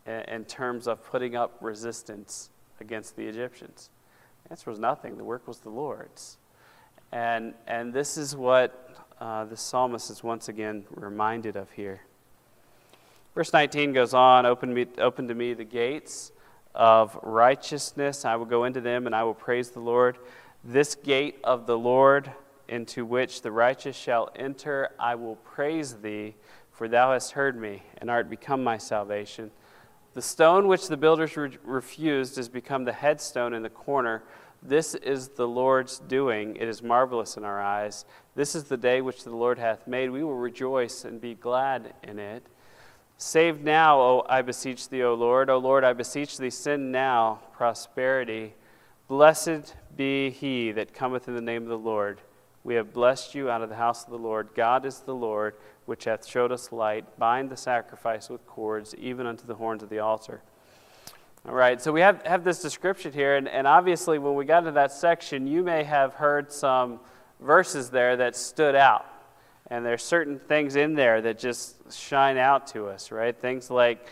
in, 0.07 0.21
in 0.23 0.45
terms 0.45 0.87
of 0.87 1.05
putting 1.05 1.37
up 1.37 1.57
resistance 1.61 2.51
against 2.81 3.17
the 3.17 3.27
Egyptians? 3.27 3.91
The 4.45 4.53
answer 4.53 4.71
was 4.71 4.79
nothing. 4.79 5.19
The 5.19 5.25
work 5.25 5.47
was 5.47 5.59
the 5.59 5.71
Lord's. 5.71 6.39
And, 7.11 7.55
and 7.67 7.93
this 7.93 8.17
is 8.17 8.35
what 8.35 8.89
uh, 9.23 9.45
the 9.45 9.57
psalmist 9.57 10.11
is 10.11 10.25
once 10.25 10.49
again 10.49 10.85
reminded 10.91 11.55
of 11.55 11.71
here. 11.71 12.01
Verse 13.37 13.53
19 13.53 13.93
goes 13.93 14.15
on 14.15 14.47
open, 14.47 14.75
me, 14.75 14.87
open 14.99 15.29
to 15.29 15.35
me 15.35 15.55
the 15.55 15.65
gates 15.65 16.33
of 16.75 17.17
righteousness. 17.23 18.25
I 18.25 18.35
will 18.35 18.47
go 18.47 18.65
into 18.65 18.81
them 18.81 19.07
and 19.07 19.15
I 19.15 19.23
will 19.23 19.35
praise 19.35 19.71
the 19.71 19.79
Lord. 19.79 20.19
This 20.65 20.97
gate 20.97 21.39
of 21.45 21.67
the 21.67 21.79
Lord 21.79 22.33
into 22.67 23.07
which 23.07 23.43
the 23.43 23.53
righteous 23.53 23.95
shall 23.95 24.29
enter, 24.35 24.91
I 24.99 25.15
will 25.15 25.37
praise 25.37 25.95
thee, 25.95 26.35
for 26.73 26.89
thou 26.89 27.13
hast 27.13 27.31
heard 27.31 27.57
me 27.57 27.85
and 27.99 28.11
art 28.11 28.29
become 28.29 28.65
my 28.65 28.77
salvation. 28.77 29.53
The 30.15 30.23
stone 30.23 30.69
which 30.69 30.89
the 30.89 30.97
builders 30.97 31.37
re- 31.37 31.57
refused 31.65 32.37
has 32.37 32.49
become 32.49 32.85
the 32.85 32.93
headstone 32.93 33.55
in 33.55 33.63
the 33.63 33.71
corner. 33.71 34.23
This 34.63 34.95
is 34.95 35.29
the 35.29 35.49
Lord's 35.49 35.99
doing. 35.99 36.57
It 36.57 36.69
is 36.69 36.83
marvelous 36.83 37.37
in 37.37 37.45
our 37.45 37.61
eyes. 37.61 38.05
This 38.35 38.55
is 38.55 38.65
the 38.65 38.77
day 38.77 39.01
which 39.01 39.25
the 39.25 39.35
Lord 39.35 39.59
hath 39.59 39.87
made. 39.87 40.11
We 40.11 40.23
will 40.23 40.35
rejoice 40.35 41.05
and 41.05 41.21
be 41.21 41.35
glad 41.35 41.95
in 42.03 42.19
it. 42.19 42.47
Save 43.17 43.63
now, 43.63 44.01
O 44.01 44.27
I 44.29 44.43
beseech 44.43 44.89
thee, 44.89 45.03
O 45.03 45.15
Lord. 45.15 45.49
O 45.49 45.59
Lord, 45.59 45.85
I 45.85 45.93
beseech 45.93 46.39
thee, 46.39 46.51
send 46.51 46.93
now 46.93 47.41
prosperity. 47.53 48.55
Blessed 49.09 49.75
be 49.97 50.31
he 50.31 50.73
that 50.73 50.95
cometh 50.95 51.29
in 51.29 51.35
the 51.35 51.41
name 51.41 51.63
of 51.63 51.69
the 51.69 51.79
Lord. 51.79 52.21
We 52.65 52.75
have 52.75 52.93
blessed 52.93 53.35
you 53.35 53.51
out 53.51 53.63
of 53.63 53.69
the 53.69 53.77
house 53.77 54.05
of 54.05 54.11
the 54.11 54.19
Lord. 54.19 54.51
God 54.55 54.87
is 54.87 55.01
the 55.01 55.15
Lord, 55.15 55.55
which 55.87 56.05
hath 56.05 56.27
showed 56.27 56.53
us 56.53 56.73
light. 56.73 57.19
Bind 57.19 57.51
the 57.51 57.57
sacrifice 57.57 58.29
with 58.29 58.47
cords, 58.47 58.95
even 58.97 59.27
unto 59.27 59.47
the 59.47 59.55
horns 59.55 59.83
of 59.83 59.89
the 59.89 59.99
altar. 59.99 60.43
All 61.47 61.55
right, 61.55 61.83
so 61.83 61.91
we 61.91 62.01
have, 62.03 62.25
have 62.25 62.45
this 62.45 62.63
description 62.63 63.13
here, 63.13 63.37
and, 63.37 63.49
and 63.49 63.67
obviously 63.67 64.19
when 64.19 64.35
we 64.35 64.45
got 64.45 64.61
to 64.61 64.71
that 64.73 64.93
section, 64.93 65.47
you 65.47 65.65
may 65.65 65.83
have 65.83 66.15
heard 66.15 66.53
some 66.53 67.01
verses 67.41 67.91
there 67.91 68.17
that 68.17 68.37
stood 68.37 68.77
out. 68.77 69.07
And 69.67 69.85
there's 69.85 70.03
certain 70.03 70.39
things 70.39 70.77
in 70.77 70.95
there 70.95 71.21
that 71.23 71.39
just 71.39 71.93
shine 71.93 72.37
out 72.37 72.67
to 72.69 72.87
us, 72.87 73.11
right? 73.11 73.37
Things 73.37 73.71
like 73.71 74.07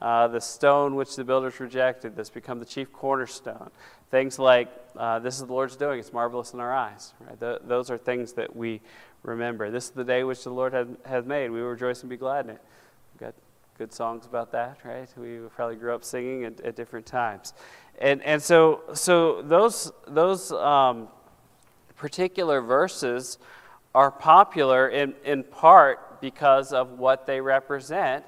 uh, 0.00 0.28
the 0.28 0.40
stone 0.40 0.94
which 0.94 1.16
the 1.16 1.24
builders 1.24 1.58
rejected, 1.58 2.14
that's 2.14 2.30
become 2.30 2.60
the 2.60 2.66
chief 2.66 2.92
cornerstone. 2.92 3.70
Things 4.10 4.38
like, 4.38 4.68
uh, 4.96 5.18
this 5.18 5.34
is 5.34 5.46
the 5.46 5.52
Lord's 5.52 5.74
doing, 5.74 5.98
it's 5.98 6.12
marvelous 6.12 6.52
in 6.52 6.60
our 6.60 6.72
eyes, 6.72 7.14
right? 7.18 7.40
Th- 7.40 7.58
those 7.64 7.90
are 7.90 7.98
things 7.98 8.34
that 8.34 8.54
we 8.54 8.80
remember. 9.22 9.70
This 9.70 9.84
is 9.84 9.90
the 9.90 10.04
day 10.04 10.24
which 10.24 10.44
the 10.44 10.50
Lord 10.50 10.72
has 11.04 11.24
made. 11.24 11.50
We 11.50 11.60
will 11.60 11.70
rejoice 11.70 12.02
and 12.02 12.10
be 12.10 12.16
glad 12.16 12.46
in 12.46 12.52
it. 12.52 12.62
We've 13.14 13.20
got 13.20 13.34
good 13.78 13.92
songs 13.92 14.26
about 14.26 14.52
that, 14.52 14.78
right? 14.84 15.08
We 15.16 15.38
probably 15.54 15.76
grew 15.76 15.94
up 15.94 16.04
singing 16.04 16.44
at, 16.44 16.60
at 16.60 16.76
different 16.76 17.06
times. 17.06 17.52
And, 17.98 18.22
and 18.22 18.42
so, 18.42 18.82
so 18.94 19.42
those, 19.42 19.92
those 20.06 20.52
um, 20.52 21.08
particular 21.96 22.60
verses 22.60 23.38
are 23.94 24.10
popular 24.10 24.88
in, 24.88 25.14
in 25.24 25.42
part 25.42 26.20
because 26.20 26.72
of 26.72 26.98
what 26.98 27.26
they 27.26 27.40
represent 27.40 28.24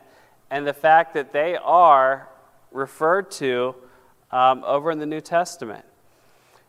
and 0.50 0.66
the 0.66 0.72
fact 0.72 1.14
that 1.14 1.32
they 1.32 1.56
are 1.56 2.28
referred 2.72 3.30
to 3.30 3.74
um, 4.30 4.62
over 4.64 4.90
in 4.90 4.98
the 4.98 5.06
New 5.06 5.20
Testament. 5.20 5.84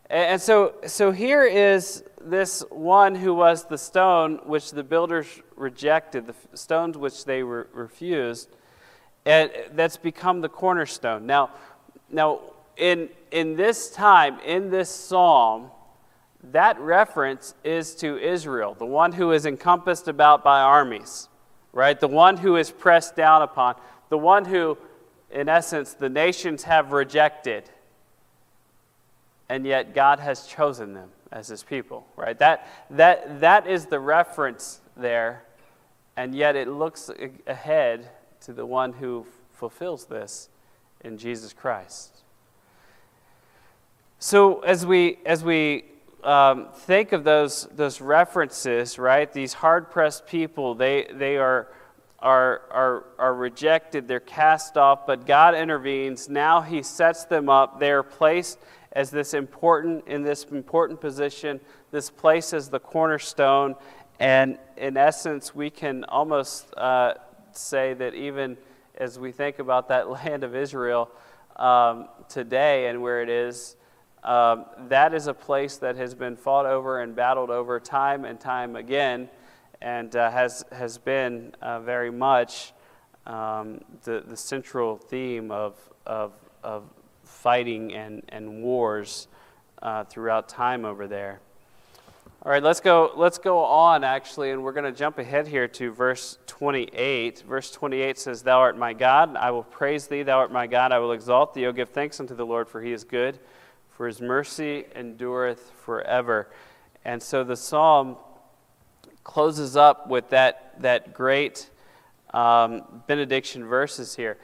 And, 0.10 0.42
so, 0.42 0.76
so 0.88 1.12
here 1.12 1.44
is 1.44 2.04
this 2.20 2.64
one 2.72 3.16
who 3.16 3.34
was 3.34 3.66
the 3.66 3.78
stone 3.78 4.40
which 4.46 4.72
the 4.72 4.84
builders 4.84 5.28
rejected, 5.56 6.26
the 6.26 6.58
stones 6.58 6.98
which 6.98 7.26
they 7.26 7.44
re- 7.44 7.66
refused 7.74 8.50
and 9.26 9.52
that's 9.74 9.98
become 9.98 10.42
the 10.42 10.50
cornerstone. 10.50 11.26
Now, 11.26 11.52
now 12.10 12.42
in, 12.78 13.10
in 13.32 13.56
this 13.56 13.92
time, 13.92 14.40
in 14.40 14.70
this 14.70 14.90
psalm, 14.90 15.72
that 16.52 16.80
reference 16.80 17.54
is 17.64 17.96
to 17.96 18.18
Israel, 18.18 18.76
the 18.78 18.86
one 18.86 19.12
who 19.12 19.32
is 19.32 19.46
encompassed 19.46 20.08
about 20.08 20.44
by 20.44 20.62
armies, 20.62 21.28
right? 21.74 22.00
The 22.00 22.08
one 22.08 22.38
who 22.38 22.56
is 22.56 22.72
pressed 22.72 23.16
down 23.16 23.42
upon, 23.42 23.76
the 24.10 24.18
one 24.18 24.46
who, 24.46 24.78
in 25.30 25.50
essence, 25.50 25.94
the 25.94 26.10
nations 26.10 26.64
have 26.64 26.92
rejected, 26.94 27.70
and 29.50 29.66
yet 29.66 29.94
God 29.94 30.20
has 30.20 30.46
chosen 30.46 30.94
them 30.94 31.10
as 31.32 31.48
his 31.48 31.64
people, 31.64 32.08
right? 32.16 32.38
That, 32.40 32.68
that, 32.92 33.42
that 33.42 33.68
is 33.68 33.88
the 33.88 34.00
reference 34.00 34.80
there, 34.96 35.44
and 36.16 36.34
yet 36.34 36.56
it 36.56 36.68
looks 36.68 37.10
ahead 37.48 38.10
to 38.42 38.54
the 38.54 38.66
one 38.66 38.94
who 38.94 39.26
fulfills 39.52 40.06
this 40.06 40.50
in 41.02 41.18
Jesus 41.18 41.52
Christ. 41.52 42.24
So 44.20 44.60
as 44.62 44.86
we 44.86 45.18
as 45.26 45.46
we 45.46 45.86
um, 46.26 46.68
think 46.74 47.14
of 47.14 47.24
those 47.24 47.70
those 47.72 48.02
references, 48.02 49.00
right? 49.00 49.32
These 49.32 49.54
hard 49.54 49.92
pressed 49.92 50.28
people, 50.28 50.76
they 50.76 51.08
they 51.10 51.38
are 51.38 51.70
are, 52.22 52.62
are, 52.72 53.06
are 53.18 53.34
rejected, 53.34 54.08
they're 54.08 54.20
cast 54.20 54.76
off, 54.76 55.08
but 55.08 55.26
God 55.26 55.56
intervenes. 55.56 56.28
Now 56.28 56.62
He 56.62 56.84
sets 56.84 57.24
them 57.24 57.48
up. 57.48 57.80
They 57.80 57.92
are 57.92 58.04
placed 58.04 58.60
as 58.94 59.12
this 59.12 59.34
important, 59.34 60.08
in 60.08 60.24
this 60.24 60.44
important 60.46 61.00
position, 61.00 61.60
this 61.92 62.10
place 62.10 62.54
as 62.54 62.70
the 62.70 62.80
cornerstone. 62.80 63.76
And 64.20 64.58
in 64.78 64.98
essence, 64.98 65.54
we 65.54 65.70
can 65.70 66.04
almost 66.06 66.74
uh, 66.76 67.14
say 67.52 67.94
that 67.94 68.14
even 68.14 68.58
as 68.96 69.20
we 69.20 69.32
think 69.32 69.60
about 69.60 69.88
that 69.90 70.10
land 70.26 70.44
of 70.44 70.56
Israel 70.56 71.10
um, 71.56 72.08
today 72.28 72.88
and 72.88 73.02
where 73.02 73.22
it 73.22 73.30
is, 73.30 73.76
um, 74.24 74.66
that 74.90 75.14
is 75.14 75.28
a 75.28 75.34
place 75.34 75.78
that 75.78 75.96
has 75.96 76.14
been 76.14 76.36
fought 76.36 76.66
over 76.66 77.02
and 77.02 77.16
battled 77.16 77.50
over 77.50 77.80
time 77.80 78.26
and 78.26 78.40
time 78.40 78.76
again 78.76 79.30
and 79.82 80.16
uh, 80.16 80.30
has, 80.30 80.66
has 80.72 80.98
been 80.98 81.54
uh, 81.62 81.80
very 81.80 82.12
much 82.12 82.74
um, 83.26 83.80
the, 84.04 84.24
the 84.28 84.36
central 84.36 84.98
theme 84.98 85.52
of, 85.52 85.78
of, 86.06 86.34
of 86.64 86.84
fighting 87.30 87.94
and, 87.94 88.24
and 88.30 88.62
wars 88.62 89.28
uh, 89.82 90.04
throughout 90.04 90.50
time 90.50 90.84
over 90.84 91.08
there. 91.08 91.40
All 92.44 92.52
right, 92.52 92.64
let's 92.64 92.80
go, 92.80 93.12
let's 93.16 93.38
go 93.38 93.60
on 93.60 94.04
actually, 94.04 94.52
and 94.52 94.64
we're 94.64 94.72
going 94.72 94.86
to 94.86 94.98
jump 94.98 95.20
ahead 95.20 95.48
here 95.48 95.68
to 95.68 95.92
verse 95.92 96.38
28. 96.48 97.44
Verse 97.48 97.72
28 97.72 98.18
says, 98.18 98.44
Thou 98.44 98.60
art 98.60 98.78
my 98.78 98.94
God, 98.94 99.36
I 99.36 99.52
will 99.52 99.64
praise 99.64 100.08
thee. 100.08 100.24
Thou 100.24 100.40
art 100.40 100.52
my 100.52 100.66
God, 100.66 100.92
I 100.92 101.00
will 101.00 101.12
exalt 101.12 101.54
thee. 101.54 101.66
O 101.66 101.72
give 101.72 101.90
thanks 101.90 102.20
unto 102.20 102.36
the 102.36 102.46
Lord, 102.46 102.70
for 102.70 102.82
he 102.82 102.92
is 102.92 103.04
good, 103.04 103.40
for 103.90 104.08
his 104.08 104.22
mercy 104.22 104.86
endureth 104.96 105.72
forever. 105.84 106.50
And 107.04 107.22
so 107.22 107.44
the 107.44 107.58
psalm 107.58 108.16
closes 109.24 109.76
up 109.76 110.08
with 110.08 110.30
that, 110.30 110.82
that 110.82 111.14
great 111.14 111.70
um, 112.34 113.04
benediction 113.06 113.66
verses 113.66 114.16
here. 114.16 114.38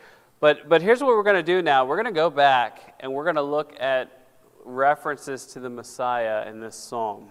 But, 0.46 0.70
but 0.70 0.84
here's 0.84 1.02
what 1.02 1.08
we're 1.08 1.24
going 1.24 1.38
to 1.38 1.42
do 1.42 1.64
now 1.64 1.86
we're 1.86 1.96
going 1.96 2.06
to 2.06 2.12
go 2.12 2.30
back 2.30 2.94
and 3.00 3.12
we're 3.12 3.24
going 3.24 3.36
to 3.36 3.42
look 3.42 3.76
at 3.80 4.28
references 4.64 5.48
to 5.48 5.60
the 5.60 5.72
Messiah 5.72 6.48
in 6.48 6.60
this 6.60 6.76
psalm 6.76 7.30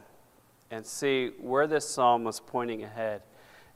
and 0.73 0.85
see 0.85 1.31
where 1.39 1.69
this 1.69 1.89
psalm 1.89 2.25
was 2.25 2.41
pointing 2.41 2.83
ahead. 2.83 3.23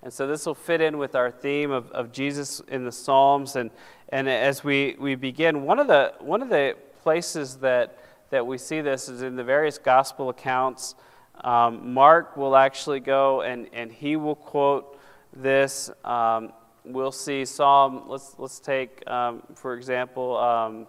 And 0.03 0.13
so 0.13 0.27
this 0.27 0.45
will 0.45 0.57
fit 0.57 0.81
in 0.81 0.99
with 0.99 1.15
our 1.15 1.31
theme 1.31 1.71
of, 1.71 1.89
of 1.93 2.11
Jesus 2.11 2.59
in 2.67 2.85
the 2.85 2.91
Psalms. 2.91 3.55
And, 3.55 3.71
and 4.09 4.29
as 4.29 4.65
we, 4.65 4.97
we 4.99 5.15
begin, 5.15 5.63
one 5.63 5.79
of 5.79 5.87
the, 5.87 6.15
one 6.19 6.43
of 6.43 6.49
the 6.49 6.75
places 7.05 7.59
that, 7.59 7.97
that 8.31 8.45
we 8.45 8.59
see 8.59 8.81
this 8.81 9.09
is 9.09 9.23
in 9.23 9.37
the 9.37 9.45
various 9.45 9.79
gospel 9.79 10.31
accounts. 10.31 10.97
Um, 11.43 11.95
Mark 11.95 12.37
will 12.37 12.57
actually 12.57 12.99
go 12.99 13.43
and, 13.43 13.69
and 13.73 13.93
he 13.93 14.17
will 14.17 14.35
quote 14.35 14.99
this. 15.33 15.93
Um, 16.05 16.53
we'll 16.85 17.13
see 17.13 17.45
Psalm, 17.45 18.05
let's, 18.09 18.35
let's 18.39 18.61
take, 18.61 19.07
um, 19.09 19.43
for 19.55 19.75
example, 19.75 20.37
um, 20.37 20.87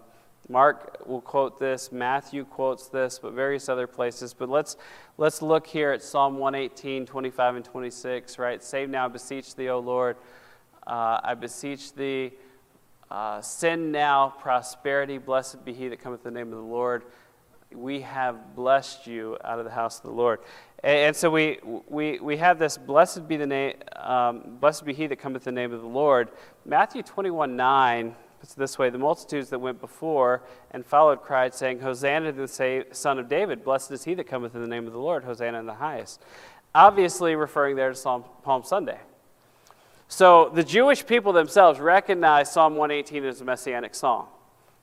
Mark 0.48 1.06
will 1.06 1.20
quote 1.20 1.60
this, 1.60 1.92
Matthew 1.92 2.44
quotes 2.44 2.88
this, 2.88 3.20
but 3.20 3.32
various 3.32 3.68
other 3.68 3.86
places. 3.86 4.34
But 4.34 4.48
let's, 4.48 4.76
let's 5.16 5.42
look 5.42 5.66
here 5.66 5.92
at 5.92 6.02
Psalm 6.02 6.38
118, 6.38 7.06
25, 7.06 7.56
and 7.56 7.64
26, 7.64 8.38
right? 8.38 8.62
Save 8.62 8.90
now, 8.90 9.04
I 9.04 9.08
beseech 9.08 9.54
thee, 9.54 9.68
O 9.68 9.78
Lord. 9.78 10.16
Uh, 10.86 11.20
I 11.22 11.34
beseech 11.34 11.94
thee, 11.94 12.32
uh, 13.10 13.40
send 13.40 13.92
now 13.92 14.34
prosperity. 14.40 15.18
Blessed 15.18 15.64
be 15.64 15.72
he 15.72 15.88
that 15.88 16.00
cometh 16.00 16.26
in 16.26 16.34
the 16.34 16.40
name 16.40 16.52
of 16.52 16.58
the 16.58 16.64
Lord. 16.64 17.04
We 17.72 18.00
have 18.00 18.56
blessed 18.56 19.06
you 19.06 19.38
out 19.44 19.60
of 19.60 19.64
the 19.64 19.70
house 19.70 19.98
of 19.98 20.04
the 20.04 20.10
Lord. 20.10 20.40
And, 20.82 21.14
so 21.14 21.30
we, 21.30 21.58
we, 21.88 22.18
we 22.20 22.36
have 22.38 22.58
this 22.58 22.78
blessed 22.78 23.28
be 23.28 23.36
the 23.36 23.46
name, 23.46 23.74
um, 23.96 24.56
blessed 24.60 24.84
be 24.84 24.94
he 24.94 25.06
that 25.08 25.16
cometh 25.16 25.46
in 25.46 25.54
the 25.54 25.60
name 25.60 25.72
of 25.72 25.82
the 25.82 25.88
Lord. 25.88 26.30
Matthew 26.64 27.02
21, 27.02 27.54
9 27.54 28.14
it's 28.42 28.54
this 28.54 28.78
way 28.78 28.90
the 28.90 28.98
multitudes 28.98 29.50
that 29.50 29.58
went 29.58 29.80
before 29.80 30.42
and 30.70 30.84
followed 30.84 31.22
cried, 31.22 31.54
saying, 31.54 31.80
Hosanna 31.80 32.32
to 32.32 32.46
the 32.46 32.86
Son 32.92 33.18
of 33.18 33.28
David. 33.28 33.64
Blessed 33.64 33.90
is 33.90 34.04
he 34.04 34.14
that 34.14 34.24
cometh 34.24 34.54
in 34.54 34.62
the 34.62 34.66
name 34.66 34.86
of 34.86 34.92
the 34.92 34.98
Lord. 34.98 35.24
Hosanna 35.24 35.58
in 35.58 35.66
the 35.66 35.74
highest. 35.74 36.22
Obviously, 36.74 37.34
referring 37.34 37.76
there 37.76 37.90
to 37.90 37.94
Psalm, 37.94 38.24
Palm 38.42 38.64
Sunday. 38.64 38.98
So 40.08 40.50
the 40.54 40.64
Jewish 40.64 41.06
people 41.06 41.32
themselves 41.32 41.78
recognized 41.80 42.52
Psalm 42.52 42.76
118 42.76 43.24
as 43.24 43.40
a 43.40 43.44
messianic 43.44 43.94
song. 43.94 44.28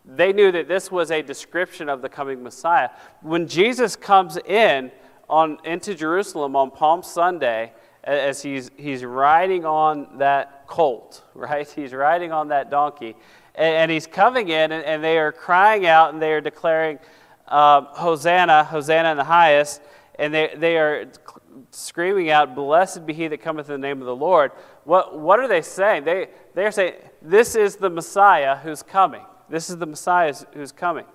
They 0.06 0.32
knew 0.32 0.52
that 0.52 0.68
this 0.68 0.92
was 0.92 1.12
a 1.12 1.22
description 1.22 1.90
of 1.90 2.02
the 2.02 2.10
coming 2.10 2.44
Messiah. 2.44 2.90
When 3.22 3.48
Jesus 3.48 3.96
comes 3.96 4.38
in 4.38 4.92
on, 5.30 5.58
into 5.64 5.94
Jerusalem 5.96 6.56
on 6.56 6.72
Palm 6.72 7.04
Sunday, 7.04 7.74
as 8.04 8.42
he's, 8.42 8.72
he's 8.78 9.04
riding 9.04 9.66
on 9.66 10.20
that 10.20 10.66
colt, 10.68 11.24
right? 11.34 11.70
He's 11.70 11.94
riding 11.94 12.32
on 12.32 12.50
that 12.50 12.70
donkey 12.70 13.16
and, 13.58 13.92
he's 13.92 14.08
coming 14.08 14.50
in, 14.50 14.72
and, 14.72 14.86
and, 14.86 15.04
they 15.04 15.18
are 15.18 15.32
crying 15.32 15.86
out 15.86 16.14
and 16.14 16.22
they 16.22 16.32
are 16.32 16.42
declaring, 16.42 17.00
um, 17.48 17.88
Hosanna, 17.92 18.64
Hosanna 18.64 19.12
in 19.12 19.18
the 19.18 19.24
highest, 19.24 19.82
and 20.20 20.34
they, 20.34 20.54
they 20.56 20.78
are 20.78 21.08
screaming 21.72 22.30
out, 22.30 22.56
Blessed 22.56 23.06
be 23.06 23.14
he 23.14 23.28
that 23.28 23.42
cometh 23.42 23.70
in 23.70 23.82
the 23.82 23.88
name 23.88 24.00
of 24.00 24.06
the 24.06 24.16
Lord. 24.16 24.52
What, 24.84 25.20
what 25.20 25.40
are 25.40 25.48
they 25.48 25.62
saying? 25.62 26.04
They, 26.04 26.28
they 26.54 26.66
are 26.66 26.72
saying, 26.72 26.96
This 27.22 27.56
is 27.56 27.78
the 27.78 27.90
Messiah 27.90 28.58
who's 28.58 28.84
coming. 28.84 29.24
This 29.50 29.70
is 29.70 29.78
the 29.78 29.86
Messiah 29.86 30.34
who's 30.54 30.72
coming. 30.72 31.06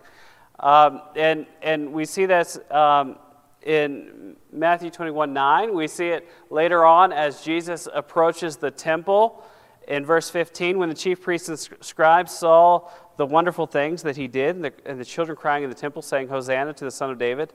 Um, 0.59 1.03
and, 1.17 1.47
and 1.61 1.93
we 1.93 2.05
see 2.05 2.27
this 2.27 2.59
um, 2.71 3.17
in 3.65 4.37
Matthew 4.53 4.91
21 4.91 5.33
9. 5.33 5.75
We 5.75 5.89
see 5.89 6.09
it 6.09 6.29
later 6.51 6.85
on 6.85 7.13
as 7.13 7.43
Jesus 7.43 7.89
approaches 7.93 8.57
the 8.57 8.71
temple 8.71 9.45
in 9.89 10.05
verse 10.05 10.31
15, 10.31 10.79
when 10.79 10.89
the 10.89 10.95
chief 10.95 11.21
priests 11.21 11.49
and 11.49 11.59
scribes 11.59 12.33
saw 12.33 12.89
the 13.17 13.27
wonderful 13.27 13.67
things 13.67 14.03
that 14.03 14.17
he 14.17 14.29
did, 14.29 14.57
and 14.57 14.65
the, 14.65 14.73
and 14.87 14.99
the 14.99 15.05
children 15.05 15.37
crying 15.37 15.65
in 15.65 15.71
the 15.71 15.77
temple, 15.77 16.03
saying, 16.03 16.29
Hosanna 16.29 16.73
to 16.75 16.85
the 16.85 16.91
Son 16.91 17.11
of 17.11 17.19
David, 17.19 17.53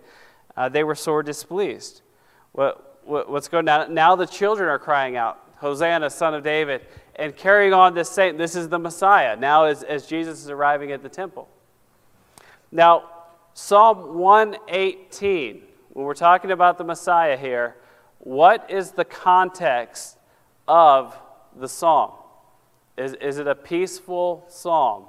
uh, 0.56 0.70
they 0.70 0.84
were 0.84 0.96
sore 0.96 1.24
displeased. 1.24 2.02
What, 2.52 3.02
what, 3.06 3.30
what's 3.30 3.48
going 3.48 3.68
on? 3.70 3.94
Now 3.94 4.16
the 4.16 4.26
children 4.26 4.70
are 4.70 4.80
crying 4.80 5.16
out, 5.16 5.40
Hosanna, 5.58 6.10
Son 6.10 6.34
of 6.34 6.44
David, 6.44 6.86
and 7.16 7.36
carrying 7.36 7.74
on 7.74 7.94
this 7.94 8.10
saying, 8.10 8.38
This 8.38 8.56
is 8.56 8.70
the 8.70 8.80
Messiah, 8.80 9.36
now 9.36 9.66
as, 9.66 9.84
as 9.84 10.06
Jesus 10.06 10.44
is 10.44 10.50
arriving 10.50 10.92
at 10.92 11.02
the 11.02 11.10
temple. 11.10 11.48
Now, 12.72 13.10
Psalm 13.54 14.18
118, 14.18 15.64
when 15.98 16.06
we're 16.06 16.14
talking 16.14 16.52
about 16.52 16.78
the 16.78 16.84
Messiah 16.84 17.36
here, 17.36 17.76
what 18.20 18.70
is 18.70 18.92
the 18.92 19.04
context 19.04 20.20
of 20.68 21.18
the 21.60 21.68
psalm? 21.68 22.12
Is, 22.96 23.14
is 23.14 23.40
it 23.40 23.48
a 23.48 23.56
peaceful 23.56 24.46
psalm? 24.48 25.06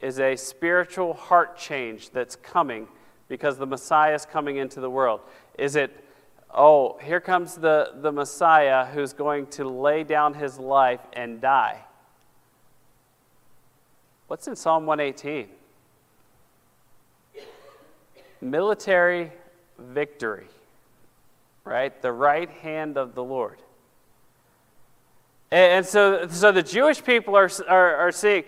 Is 0.00 0.18
a 0.18 0.34
spiritual 0.36 1.12
heart 1.12 1.58
change 1.58 2.08
that's 2.08 2.36
coming 2.36 2.88
because 3.28 3.58
the 3.58 3.66
Messiah 3.66 4.14
is 4.14 4.24
coming 4.24 4.56
into 4.56 4.80
the 4.80 4.88
world? 4.88 5.20
Is 5.58 5.76
it, 5.76 5.90
oh, 6.54 6.96
here 7.02 7.20
comes 7.20 7.56
the, 7.56 7.92
the 7.96 8.10
Messiah 8.10 8.86
who's 8.86 9.12
going 9.12 9.48
to 9.48 9.68
lay 9.68 10.04
down 10.04 10.32
his 10.32 10.58
life 10.58 11.00
and 11.12 11.38
die? 11.38 11.84
What's 14.28 14.48
in 14.48 14.56
Psalm 14.56 14.86
118? 14.86 15.48
Military 18.40 19.30
victory, 19.78 20.46
right? 21.64 22.00
The 22.02 22.12
right 22.12 22.50
hand 22.50 22.96
of 22.96 23.14
the 23.14 23.24
Lord. 23.24 23.58
And, 25.50 25.86
so, 25.86 26.26
so 26.28 26.50
the 26.50 26.62
Jewish 26.62 27.04
people 27.04 27.36
are, 27.36 27.50
are, 27.68 27.96
are 27.96 28.12
seeing 28.12 28.44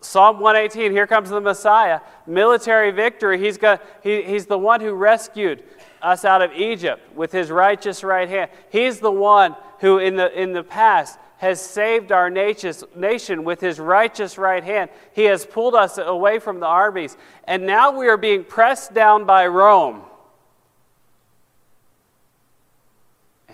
Psalm 0.00 0.40
118, 0.40 0.90
here 0.90 1.06
comes 1.06 1.30
the 1.30 1.40
Messiah, 1.40 2.00
military 2.26 2.90
victory. 2.90 3.38
He's, 3.38 3.56
got, 3.56 3.82
he, 4.02 4.22
he's 4.22 4.46
the 4.46 4.58
one 4.58 4.80
who 4.80 4.92
rescued 4.92 5.62
us 6.02 6.24
out 6.24 6.42
of 6.42 6.52
Egypt 6.52 7.14
with 7.14 7.30
his 7.30 7.50
righteous 7.50 8.02
right 8.02 8.28
hand. 8.28 8.50
He's 8.70 8.98
the 8.98 9.12
one 9.12 9.54
who, 9.78 9.98
in 9.98 10.16
the, 10.16 10.40
in 10.40 10.52
the 10.52 10.64
past, 10.64 11.18
has 11.38 11.60
saved 11.60 12.12
our 12.12 12.30
nation 12.30 13.44
with 13.44 13.60
his 13.60 13.78
righteous 13.80 14.38
right 14.38 14.62
hand. 14.62 14.90
He 15.12 15.24
has 15.24 15.46
pulled 15.46 15.74
us 15.74 15.98
away 15.98 16.38
from 16.38 16.60
the 16.60 16.66
armies. 16.66 17.16
And 17.44 17.66
now 17.66 17.96
we 17.96 18.08
are 18.08 18.16
being 18.16 18.44
pressed 18.44 18.94
down 18.94 19.24
by 19.24 19.46
Rome. 19.46 20.02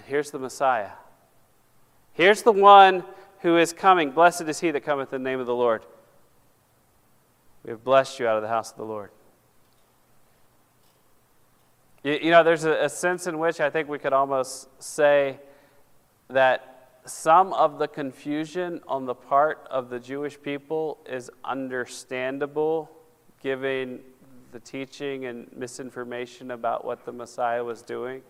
Here's 0.09 0.31
the 0.31 0.39
Messiah. 0.39 0.91
Here's 2.15 2.43
the 2.43 2.53
one 2.53 3.05
who 3.41 3.59
is 3.59 3.73
coming. 3.73 4.11
Blessed 4.11 4.43
is 4.43 4.59
he 4.59 4.71
that 4.71 4.81
cometh 4.81 5.13
in 5.13 5.23
the 5.23 5.31
name 5.31 5.39
of 5.39 5.47
the 5.47 5.55
Lord. 5.55 5.83
We 7.63 7.71
have 7.71 7.85
blessed 7.85 8.19
you 8.19 8.27
out 8.27 8.37
of 8.37 8.43
the 8.43 8.49
house 8.49 8.71
of 8.73 8.79
the 8.79 8.85
Lord. 8.85 9.11
You, 12.03 12.19
you 12.23 12.31
know, 12.31 12.43
there's 12.43 12.65
a, 12.65 12.85
a 12.85 12.89
sense 12.89 13.27
in 13.27 13.39
which 13.39 13.61
I 13.61 13.71
think 13.71 13.89
we 13.89 13.99
could 13.99 14.13
almost 14.13 14.69
say 14.83 15.39
that 16.29 17.01
some 17.05 17.53
of 17.53 17.79
the 17.79 17.89
confusion 17.89 18.81
on 18.89 19.05
the 19.05 19.15
part 19.15 19.67
of 19.71 19.91
the 19.91 20.01
Jewish 20.01 20.41
people 20.41 20.99
is 21.09 21.31
understandable 21.45 22.91
given 23.43 24.01
the 24.53 24.61
teaching 24.61 25.27
and 25.27 25.49
misinformation 25.55 26.51
about 26.51 26.85
what 26.85 27.05
the 27.05 27.13
Messiah 27.13 27.63
was 27.63 27.83
doing 27.83 28.23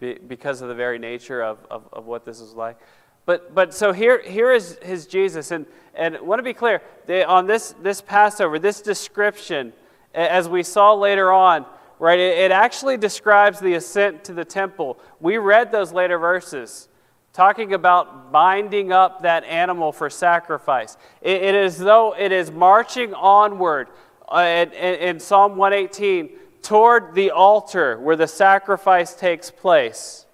because 0.00 0.62
of 0.62 0.68
the 0.68 0.74
very 0.74 0.98
nature 0.98 1.42
of, 1.42 1.58
of, 1.70 1.88
of 1.92 2.06
what 2.06 2.24
this 2.24 2.40
is 2.40 2.54
like. 2.54 2.78
But, 3.26 3.54
but 3.54 3.74
so 3.74 3.92
here, 3.92 4.20
here 4.22 4.52
is 4.52 4.78
his 4.82 5.06
Jesus. 5.06 5.50
And, 5.50 5.66
and 5.94 6.16
I 6.16 6.20
want 6.20 6.38
to 6.38 6.42
be 6.42 6.54
clear 6.54 6.82
they, 7.06 7.22
on 7.22 7.46
this, 7.46 7.74
this 7.82 8.00
Passover, 8.00 8.58
this 8.58 8.80
description, 8.80 9.72
as 10.14 10.48
we 10.48 10.62
saw 10.62 10.94
later 10.94 11.30
on, 11.30 11.66
right, 11.98 12.18
it, 12.18 12.38
it 12.38 12.50
actually 12.50 12.96
describes 12.96 13.60
the 13.60 13.74
ascent 13.74 14.24
to 14.24 14.32
the 14.32 14.44
temple. 14.44 14.98
We 15.20 15.38
read 15.38 15.70
those 15.70 15.92
later 15.92 16.18
verses 16.18 16.88
talking 17.32 17.74
about 17.74 18.32
binding 18.32 18.90
up 18.92 19.22
that 19.22 19.44
animal 19.44 19.92
for 19.92 20.10
sacrifice. 20.10 20.96
it, 21.22 21.42
it 21.42 21.54
is 21.54 21.78
though 21.78 22.14
it 22.18 22.32
is 22.32 22.50
marching 22.50 23.14
onward. 23.14 23.88
Uh, 24.28 24.66
in, 24.72 24.94
in 24.94 25.20
Psalm 25.20 25.56
118, 25.56 26.30
toward 26.62 27.14
the 27.14 27.30
altar 27.30 27.98
where 27.98 28.16
the 28.16 28.26
sacrifice 28.26 29.14
takes 29.14 29.50
place. 29.50 30.26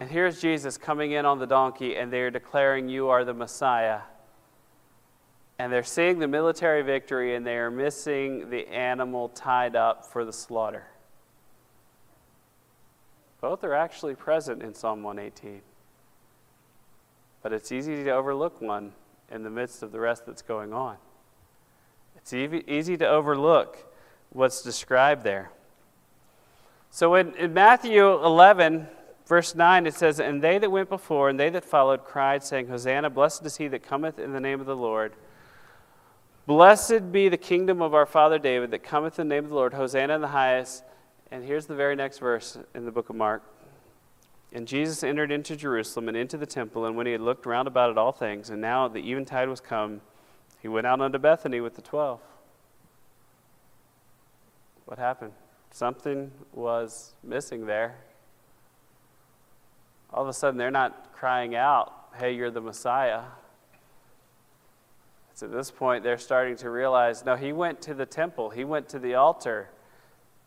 And 0.00 0.10
here's 0.10 0.40
Jesus 0.40 0.76
coming 0.76 1.12
in 1.12 1.24
on 1.24 1.38
the 1.38 1.46
donkey, 1.46 1.96
and 1.96 2.12
they're 2.12 2.30
declaring, 2.30 2.88
You 2.88 3.08
are 3.08 3.24
the 3.24 3.34
Messiah. 3.34 4.00
And 5.58 5.72
they're 5.72 5.84
seeing 5.84 6.18
the 6.18 6.28
military 6.28 6.82
victory, 6.82 7.36
and 7.36 7.46
they 7.46 7.56
are 7.56 7.70
missing 7.70 8.50
the 8.50 8.66
animal 8.68 9.28
tied 9.28 9.76
up 9.76 10.04
for 10.04 10.24
the 10.24 10.32
slaughter. 10.32 10.86
Both 13.40 13.62
are 13.62 13.74
actually 13.74 14.14
present 14.14 14.62
in 14.62 14.74
Psalm 14.74 15.02
118. 15.02 15.60
But 17.42 17.52
it's 17.52 17.70
easy 17.70 18.02
to 18.02 18.10
overlook 18.10 18.60
one 18.60 18.92
in 19.30 19.42
the 19.42 19.50
midst 19.50 19.82
of 19.82 19.92
the 19.92 20.00
rest 20.00 20.26
that's 20.26 20.42
going 20.42 20.72
on. 20.72 20.96
It's 22.16 22.32
easy 22.32 22.96
to 22.96 23.06
overlook 23.06 23.93
what's 24.34 24.60
described 24.60 25.24
there. 25.24 25.50
So 26.90 27.14
in, 27.14 27.34
in 27.36 27.54
Matthew 27.54 28.06
11, 28.06 28.86
verse 29.26 29.54
9, 29.54 29.86
it 29.86 29.94
says, 29.94 30.20
And 30.20 30.42
they 30.42 30.58
that 30.58 30.70
went 30.70 30.88
before 30.88 31.30
and 31.30 31.40
they 31.40 31.48
that 31.50 31.64
followed 31.64 32.04
cried, 32.04 32.44
saying, 32.44 32.68
Hosanna, 32.68 33.08
blessed 33.10 33.46
is 33.46 33.56
he 33.56 33.68
that 33.68 33.82
cometh 33.82 34.18
in 34.18 34.32
the 34.32 34.40
name 34.40 34.60
of 34.60 34.66
the 34.66 34.76
Lord. 34.76 35.14
Blessed 36.46 37.10
be 37.10 37.30
the 37.30 37.38
kingdom 37.38 37.80
of 37.80 37.94
our 37.94 38.04
father 38.04 38.38
David 38.38 38.70
that 38.72 38.82
cometh 38.82 39.18
in 39.18 39.28
the 39.28 39.34
name 39.34 39.44
of 39.44 39.50
the 39.50 39.56
Lord. 39.56 39.72
Hosanna 39.72 40.16
in 40.16 40.20
the 40.20 40.28
highest. 40.28 40.84
And 41.30 41.42
here's 41.42 41.66
the 41.66 41.74
very 41.74 41.96
next 41.96 42.18
verse 42.18 42.58
in 42.74 42.84
the 42.84 42.92
book 42.92 43.08
of 43.08 43.16
Mark. 43.16 43.42
And 44.52 44.68
Jesus 44.68 45.02
entered 45.02 45.32
into 45.32 45.56
Jerusalem 45.56 46.08
and 46.08 46.16
into 46.16 46.36
the 46.36 46.46
temple, 46.46 46.86
and 46.86 46.96
when 46.96 47.06
he 47.06 47.12
had 47.12 47.20
looked 47.20 47.44
round 47.44 47.66
about 47.66 47.90
at 47.90 47.98
all 47.98 48.12
things, 48.12 48.50
and 48.50 48.60
now 48.60 48.86
the 48.86 49.00
eventide 49.00 49.48
was 49.48 49.60
come, 49.60 50.00
he 50.60 50.68
went 50.68 50.86
out 50.86 51.00
unto 51.00 51.18
Bethany 51.18 51.60
with 51.60 51.74
the 51.74 51.82
twelve. 51.82 52.20
What 54.84 54.98
happened? 54.98 55.32
Something 55.70 56.30
was 56.52 57.14
missing 57.22 57.66
there. 57.66 57.96
All 60.12 60.22
of 60.22 60.28
a 60.28 60.32
sudden, 60.32 60.58
they're 60.58 60.70
not 60.70 61.12
crying 61.12 61.54
out, 61.54 61.92
Hey, 62.16 62.34
you're 62.34 62.50
the 62.50 62.60
Messiah. 62.60 63.22
It's 65.32 65.42
at 65.42 65.50
this 65.50 65.72
point 65.72 66.04
they're 66.04 66.16
starting 66.16 66.54
to 66.58 66.70
realize 66.70 67.24
no, 67.24 67.34
he 67.34 67.52
went 67.52 67.82
to 67.82 67.94
the 67.94 68.06
temple, 68.06 68.50
he 68.50 68.64
went 68.64 68.88
to 68.90 69.00
the 69.00 69.14
altar. 69.14 69.68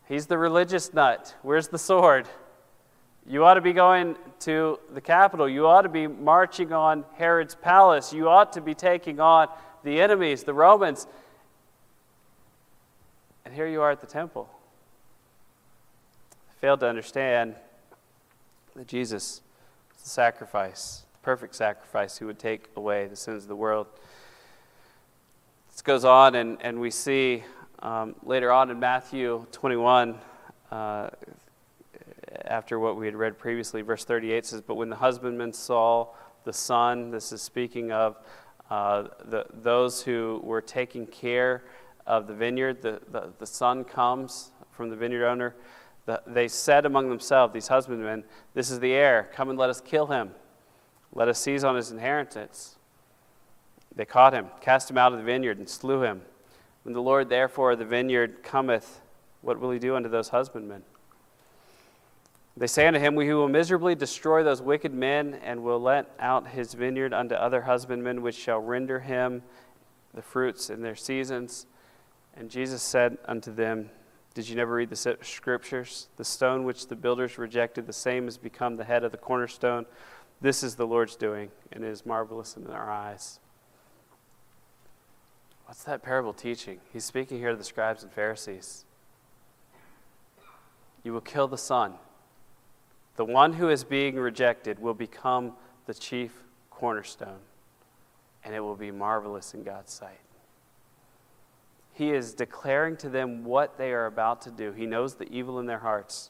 He's 0.08 0.28
the 0.28 0.38
religious 0.38 0.94
nut. 0.94 1.36
Where's 1.42 1.68
the 1.68 1.78
sword? 1.78 2.30
You 3.28 3.44
ought 3.44 3.56
to 3.56 3.62
be 3.62 3.74
going 3.74 4.16
to 4.40 4.80
the 4.94 5.02
capital. 5.02 5.50
You 5.50 5.68
ought 5.68 5.82
to 5.82 5.90
be 5.90 6.08
marching 6.08 6.72
on 6.72 7.04
Herod's 7.16 7.56
palace. 7.56 8.14
You 8.14 8.30
ought 8.30 8.54
to 8.54 8.62
be 8.62 8.74
taking 8.74 9.20
on 9.20 9.50
the 9.84 10.00
enemies, 10.00 10.46
the 10.46 10.54
Romans. 10.54 11.08
Here 13.58 13.68
you 13.68 13.82
are 13.82 13.90
at 13.90 14.02
the 14.02 14.06
temple. 14.06 14.48
I 16.32 16.62
Failed 16.62 16.82
to 16.82 16.88
understand 16.88 17.56
that 18.76 18.88
Jesus 18.88 19.42
was 19.92 20.04
the 20.04 20.10
sacrifice, 20.12 21.06
the 21.14 21.20
perfect 21.24 21.56
sacrifice 21.56 22.20
who 22.20 22.28
would 22.28 22.38
take 22.38 22.70
away 22.76 23.08
the 23.08 23.16
sins 23.16 23.42
of 23.42 23.50
the 23.50 23.56
world. 23.56 23.88
This 25.72 25.82
goes 25.82 26.06
on, 26.06 26.36
and, 26.36 26.60
and 26.62 26.80
we 26.80 26.92
see 26.92 27.44
um, 27.80 28.14
later 28.22 28.52
on 28.52 28.70
in 28.70 28.80
Matthew 28.80 29.48
21, 29.52 30.20
uh, 30.70 31.10
after 32.46 32.78
what 32.78 32.96
we 32.96 33.08
had 33.08 33.16
read 33.16 33.40
previously, 33.40 33.82
verse 33.82 34.06
38 34.06 34.46
says, 34.46 34.62
But 34.62 34.76
when 34.76 34.92
the 34.92 34.98
husbandman 34.98 35.52
saw 35.52 36.10
the 36.44 36.54
son, 36.54 37.10
this 37.10 37.32
is 37.32 37.42
speaking 37.42 37.92
of 37.92 38.18
uh, 38.70 39.06
the, 39.26 39.48
those 39.52 40.04
who 40.04 40.42
were 40.44 40.62
taking 40.62 41.08
care 41.08 41.64
of 42.08 42.26
the 42.26 42.34
vineyard, 42.34 42.82
the, 42.82 43.02
the, 43.12 43.30
the 43.38 43.46
son 43.46 43.84
comes 43.84 44.52
from 44.72 44.90
the 44.90 44.96
vineyard 44.96 45.28
owner. 45.28 45.56
The, 46.06 46.22
they 46.26 46.48
said 46.48 46.86
among 46.86 47.10
themselves, 47.10 47.54
these 47.54 47.68
husbandmen, 47.68 48.24
This 48.54 48.72
is 48.72 48.80
the 48.80 48.94
heir. 48.94 49.30
Come 49.34 49.50
and 49.50 49.60
let 49.60 49.70
us 49.70 49.82
kill 49.82 50.08
him. 50.08 50.32
Let 51.14 51.28
us 51.28 51.40
seize 51.40 51.64
on 51.64 51.76
his 51.76 51.92
inheritance. 51.92 52.78
They 53.96 54.06
caught 54.06 54.34
him, 54.34 54.48
cast 54.62 54.90
him 54.90 54.98
out 54.98 55.12
of 55.12 55.20
the 55.20 55.26
vineyard, 55.26 55.58
and 55.58 55.68
slew 55.68 56.04
him. 56.04 56.22
When 56.84 56.94
the 56.94 57.02
Lord 57.02 57.30
therefore 57.30 57.72
of 57.72 57.80
the 57.80 57.86
vineyard 57.86 58.44
cometh, 58.44 59.02
what 59.42 59.60
will 59.60 59.72
he 59.72 59.80
do 59.80 59.96
unto 59.96 60.08
those 60.08 60.30
husbandmen? 60.30 60.84
They 62.56 62.68
say 62.68 62.88
unto 62.88 63.00
him, 63.00 63.16
We 63.16 63.34
will 63.34 63.50
miserably 63.50 63.94
destroy 63.94 64.44
those 64.44 64.62
wicked 64.62 64.94
men, 64.94 65.40
and 65.44 65.64
will 65.64 65.80
let 65.80 66.10
out 66.20 66.48
his 66.48 66.74
vineyard 66.74 67.14
unto 67.14 67.36
other 67.36 67.62
husbandmen, 67.62 68.22
which 68.22 68.36
shall 68.36 68.60
render 68.60 69.00
him 69.00 69.44
the 70.14 70.22
fruits 70.22 70.70
in 70.70 70.82
their 70.82 70.96
seasons. 70.96 71.68
And 72.38 72.52
Jesus 72.52 72.84
said 72.84 73.18
unto 73.26 73.54
them, 73.54 73.90
Did 74.34 74.48
you 74.48 74.56
never 74.56 74.76
read 74.76 74.90
the 74.90 75.18
scriptures? 75.22 76.08
The 76.18 76.24
stone 76.24 76.64
which 76.66 76.88
the 76.88 76.96
builders 76.96 77.38
rejected, 77.38 77.88
the 77.88 77.94
same 77.94 78.26
has 78.26 78.38
become 78.38 78.78
the 78.78 78.84
head 78.84 79.04
of 79.04 79.12
the 79.12 79.18
cornerstone. 79.18 79.86
This 80.40 80.62
is 80.62 80.76
the 80.76 80.86
Lord's 80.86 81.16
doing, 81.16 81.50
and 81.72 81.84
it 81.84 81.88
is 81.88 82.06
marvelous 82.06 82.56
in 82.56 82.68
our 82.68 82.92
eyes. 82.92 83.40
What's 85.66 85.84
that 85.86 86.04
parable 86.04 86.34
teaching? 86.34 86.80
He's 86.94 87.04
speaking 87.04 87.40
here 87.40 87.52
to 87.52 87.58
the 87.58 87.64
scribes 87.64 88.04
and 88.04 88.12
Pharisees. 88.12 88.86
You 91.04 91.14
will 91.14 91.22
kill 91.22 91.48
the 91.48 91.58
Son. 91.58 91.96
The 93.16 93.26
one 93.26 93.54
who 93.54 93.70
is 93.70 93.84
being 93.84 94.16
rejected 94.16 94.78
will 94.78 94.94
become 94.94 95.54
the 95.88 95.94
chief 95.96 96.32
cornerstone, 96.70 97.40
and 98.44 98.54
it 98.54 98.60
will 98.60 98.76
be 98.76 98.92
marvelous 98.92 99.56
in 99.56 99.64
God's 99.64 99.92
sight. 99.92 100.20
He 101.98 102.12
is 102.12 102.36
declaring 102.36 102.96
to 102.98 103.10
them 103.10 103.44
what 103.44 103.80
they 103.80 103.92
are 103.92 104.06
about 104.06 104.44
to 104.44 104.52
do. 104.52 104.72
He 104.72 104.86
knows 104.86 105.16
the 105.16 105.28
evil 105.34 105.60
in 105.60 105.66
their 105.66 105.80
hearts. 105.80 106.30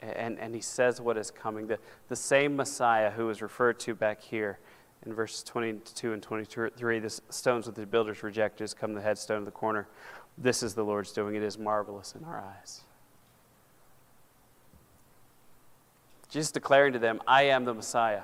And, 0.00 0.38
and 0.38 0.54
he 0.54 0.62
says 0.62 0.98
what 0.98 1.18
is 1.18 1.30
coming. 1.30 1.66
The, 1.66 1.78
the 2.08 2.16
same 2.16 2.56
Messiah 2.56 3.10
who 3.10 3.28
is 3.28 3.42
referred 3.42 3.78
to 3.80 3.94
back 3.94 4.22
here 4.22 4.58
in 5.04 5.12
verses 5.12 5.42
22 5.42 6.14
and 6.14 6.22
23, 6.22 6.98
the 7.00 7.10
stones 7.28 7.66
that 7.66 7.74
the 7.74 7.84
builders 7.84 8.22
rejected 8.22 8.62
has 8.62 8.72
come 8.72 8.94
the 8.94 9.02
headstone 9.02 9.40
of 9.40 9.44
the 9.44 9.50
corner. 9.50 9.88
This 10.38 10.62
is 10.62 10.72
the 10.72 10.84
Lord's 10.84 11.12
doing. 11.12 11.34
It 11.34 11.42
is 11.42 11.58
marvelous 11.58 12.14
in 12.18 12.24
our 12.24 12.40
eyes. 12.40 12.80
Jesus 16.30 16.50
declaring 16.50 16.94
to 16.94 16.98
them, 16.98 17.20
I 17.26 17.42
am 17.42 17.66
the 17.66 17.74
Messiah. 17.74 18.22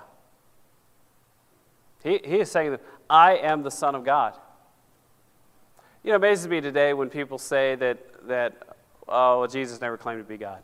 He, 2.03 2.21
he 2.25 2.41
is 2.41 2.51
saying 2.51 2.79
I 3.11 3.37
am 3.37 3.65
the 3.65 3.71
Son 3.71 3.95
of 3.95 4.03
God. 4.03 4.35
You 6.07 6.13
know, 6.13 6.15
it 6.15 6.19
amazes 6.19 6.47
me 6.47 6.61
today 6.61 6.93
when 6.95 7.11
people 7.11 7.37
say 7.37 7.75
that, 7.75 8.29
that 8.29 8.63
oh, 9.09 9.41
well, 9.41 9.49
Jesus 9.49 9.81
never 9.81 9.97
claimed 9.97 10.21
to 10.21 10.25
be 10.25 10.37
God. 10.37 10.63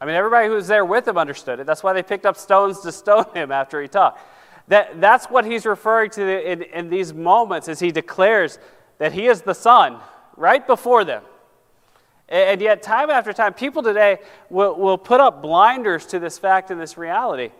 I 0.00 0.06
mean, 0.06 0.14
everybody 0.14 0.48
who 0.48 0.54
was 0.54 0.68
there 0.68 0.86
with 0.86 1.06
him 1.06 1.18
understood 1.18 1.60
it. 1.60 1.66
That's 1.66 1.82
why 1.82 1.92
they 1.92 2.02
picked 2.02 2.24
up 2.24 2.34
stones 2.34 2.80
to 2.80 2.90
stone 2.90 3.26
him 3.34 3.52
after 3.52 3.82
he 3.82 3.88
talked. 3.88 4.20
That, 4.68 5.02
that's 5.02 5.26
what 5.26 5.44
he's 5.44 5.66
referring 5.66 6.12
to 6.12 6.50
in, 6.50 6.62
in 6.62 6.88
these 6.88 7.12
moments 7.12 7.68
as 7.68 7.78
he 7.78 7.92
declares 7.92 8.58
that 8.96 9.12
he 9.12 9.26
is 9.26 9.42
the 9.42 9.52
Son 9.52 9.98
right 10.38 10.66
before 10.66 11.04
them. 11.04 11.24
And 12.26 12.58
yet, 12.62 12.82
time 12.82 13.10
after 13.10 13.34
time, 13.34 13.52
people 13.52 13.82
today 13.82 14.16
will, 14.48 14.76
will 14.76 14.96
put 14.96 15.20
up 15.20 15.42
blinders 15.42 16.06
to 16.06 16.18
this 16.18 16.38
fact 16.38 16.70
and 16.70 16.80
this 16.80 16.96
reality. 16.96 17.50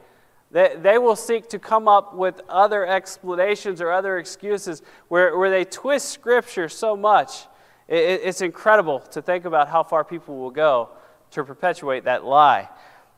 They, 0.52 0.76
they 0.78 0.98
will 0.98 1.16
seek 1.16 1.48
to 1.48 1.58
come 1.58 1.88
up 1.88 2.14
with 2.14 2.42
other 2.48 2.86
explanations 2.86 3.80
or 3.80 3.90
other 3.90 4.18
excuses 4.18 4.82
where, 5.08 5.36
where 5.36 5.50
they 5.50 5.64
twist 5.64 6.10
Scripture 6.10 6.68
so 6.68 6.94
much. 6.94 7.46
It, 7.88 8.20
it's 8.22 8.42
incredible 8.42 9.00
to 9.00 9.22
think 9.22 9.46
about 9.46 9.68
how 9.68 9.82
far 9.82 10.04
people 10.04 10.36
will 10.36 10.50
go 10.50 10.90
to 11.30 11.42
perpetuate 11.42 12.04
that 12.04 12.24
lie. 12.24 12.68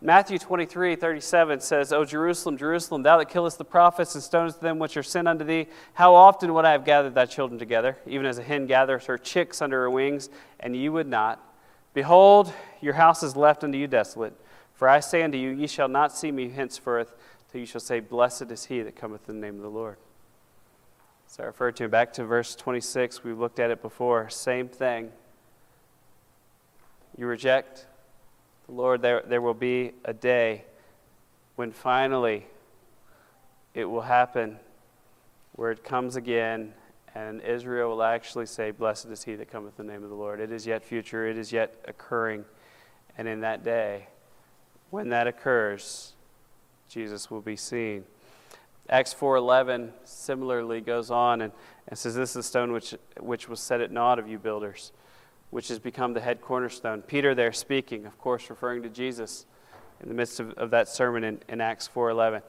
Matthew 0.01 0.39
23, 0.39 0.97
37 0.97 1.61
says, 1.61 1.93
O 1.93 2.05
Jerusalem, 2.05 2.57
Jerusalem, 2.57 3.03
thou 3.03 3.19
that 3.19 3.31
killest 3.31 3.59
the 3.59 3.65
prophets 3.65 4.15
and 4.15 4.23
stonest 4.23 4.61
them 4.61 4.79
which 4.79 4.97
are 4.97 5.03
sent 5.03 5.27
unto 5.27 5.45
thee, 5.45 5.67
how 5.95 6.15
often 6.15 6.53
would 6.55 6.65
I 6.65 6.73
have 6.73 6.85
gathered 6.85 7.15
thy 7.15 7.27
children 7.27 7.59
together, 7.59 7.97
even 8.07 8.27
as 8.27 8.39
a 8.39 8.43
hen 8.43 8.67
gathers 8.67 9.07
her 9.07 9.19
chicks 9.19 9.63
under 9.63 9.81
her 9.81 9.91
wings, 9.91 10.29
and 10.61 10.77
ye 10.77 10.89
would 10.89 11.09
not? 11.09 11.43
Behold, 11.95 12.53
your 12.81 12.95
house 12.95 13.23
is 13.23 13.35
left 13.35 13.65
unto 13.65 13.79
you 13.79 13.87
desolate. 13.87 14.35
For 14.75 14.89
I 14.89 15.01
say 15.01 15.23
unto 15.23 15.39
you, 15.39 15.51
ye 15.51 15.67
shall 15.67 15.89
not 15.89 16.13
see 16.13 16.31
me 16.31 16.51
henceforth, 16.51 17.15
you 17.59 17.67
shall 17.67 17.81
say, 17.81 18.01
Blessed 18.01 18.51
is 18.51 18.67
he 18.67 18.83
that 18.83 18.97
cometh 18.97 19.29
in 19.29 19.41
the 19.41 19.47
name 19.47 19.57
of 19.57 19.63
the 19.63 19.71
Lord. 19.71 19.97
So 21.27 21.43
I 21.43 21.47
referred 21.47 21.77
to 21.77 21.89
back 21.89 22.13
to 22.15 22.25
verse 22.25 22.55
26. 22.55 23.25
We've 23.25 23.39
looked 23.39 23.59
at 23.59 23.71
it 23.71 23.83
before. 23.83 24.29
Same 24.31 24.69
thing. 24.69 25.11
You 27.17 27.27
reject 27.27 27.87
the 28.67 28.73
Lord, 28.73 29.03
there, 29.03 29.23
there 29.27 29.41
will 29.41 29.55
be 29.55 29.93
a 30.05 30.13
day 30.13 30.65
when 31.57 31.71
finally 31.71 32.47
it 33.75 33.85
will 33.85 34.03
happen 34.03 34.59
where 35.53 35.71
it 35.71 35.85
comes 35.85 36.17
again 36.17 36.73
and 37.15 37.41
Israel 37.43 37.91
will 37.91 38.03
actually 38.03 38.47
say, 38.47 38.71
Blessed 38.71 39.07
is 39.07 39.23
he 39.23 39.37
that 39.37 39.51
cometh 39.51 39.79
in 39.79 39.87
the 39.87 39.93
name 39.93 40.03
of 40.03 40.11
the 40.11 40.17
Lord. 40.17 40.41
It 40.41 40.51
is 40.51 40.67
yet 40.67 40.83
future, 40.83 41.29
it 41.29 41.39
is 41.39 41.53
yet 41.53 41.75
occurring. 41.87 42.45
And 43.17 43.29
in 43.29 43.41
that 43.41 43.63
day, 43.63 44.09
when 44.91 45.11
that 45.11 45.29
occurs, 45.29 46.14
Jesus 46.89 47.31
will 47.31 47.41
be 47.41 47.57
seen. 47.57 48.05
Acts 48.89 49.15
4.11 49.15 49.91
similarly 50.05 50.81
goes 50.81 51.11
on 51.11 51.41
and, 51.41 51.53
and 51.89 51.99
says, 51.99 52.15
This 52.15 52.31
is 52.31 52.35
the 52.35 52.43
stone 52.43 52.73
which, 52.73 52.95
which 53.19 53.49
was 53.49 53.61
set 53.61 53.81
at 53.81 53.91
naught 53.91 54.19
of 54.19 54.29
you 54.29 54.39
builders 54.39 54.93
which 55.55 55.69
has 55.69 55.79
become 55.79 56.15
the 56.15 56.21
head 56.21 56.41
cornerstone. 56.41 57.01
Peter 57.01 57.33
there 57.33 57.53
speaking, 57.53 58.07
of 58.07 58.19
course, 58.19 58.51
referring 58.51 58.83
to 58.83 58.89
Jesus 58.89 59.47
in 60.03 60.09
the 60.09 60.15
midst 60.15 60.41
of, 60.41 60.51
of 60.55 60.71
that 60.71 60.89
sermon 60.89 61.23
in, 61.23 61.39
in 61.49 61.61
Acts 61.61 61.89
4.11. 61.95 62.43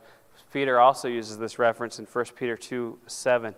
Peter 0.51 0.79
also 0.79 1.07
uses 1.07 1.37
this 1.37 1.59
reference 1.59 1.99
in 1.99 2.05
1 2.05 2.25
Peter 2.35 2.57
2 2.57 2.97
7. 3.05 3.53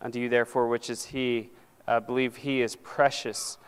Unto 0.00 0.20
you, 0.20 0.28
therefore, 0.28 0.68
which 0.68 0.88
is 0.88 1.06
he, 1.06 1.50
uh, 1.88 1.98
believe 1.98 2.36
he 2.36 2.62
is 2.62 2.76
precious. 2.76 3.58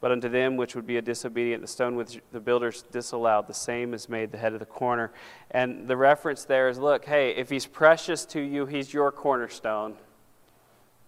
But 0.00 0.12
unto 0.12 0.28
them 0.28 0.56
which 0.56 0.74
would 0.74 0.86
be 0.86 0.98
a 0.98 1.02
disobedient, 1.02 1.62
the 1.62 1.68
stone 1.68 1.96
which 1.96 2.20
the 2.30 2.40
builders 2.40 2.82
disallowed, 2.92 3.46
the 3.46 3.54
same 3.54 3.94
is 3.94 4.08
made 4.08 4.30
the 4.30 4.38
head 4.38 4.52
of 4.52 4.60
the 4.60 4.66
corner. 4.66 5.12
And 5.50 5.88
the 5.88 5.96
reference 5.96 6.44
there 6.44 6.68
is 6.68 6.78
look, 6.78 7.06
hey, 7.06 7.30
if 7.30 7.48
he's 7.48 7.66
precious 7.66 8.24
to 8.26 8.40
you, 8.40 8.66
he's 8.66 8.92
your 8.92 9.10
cornerstone. 9.10 9.94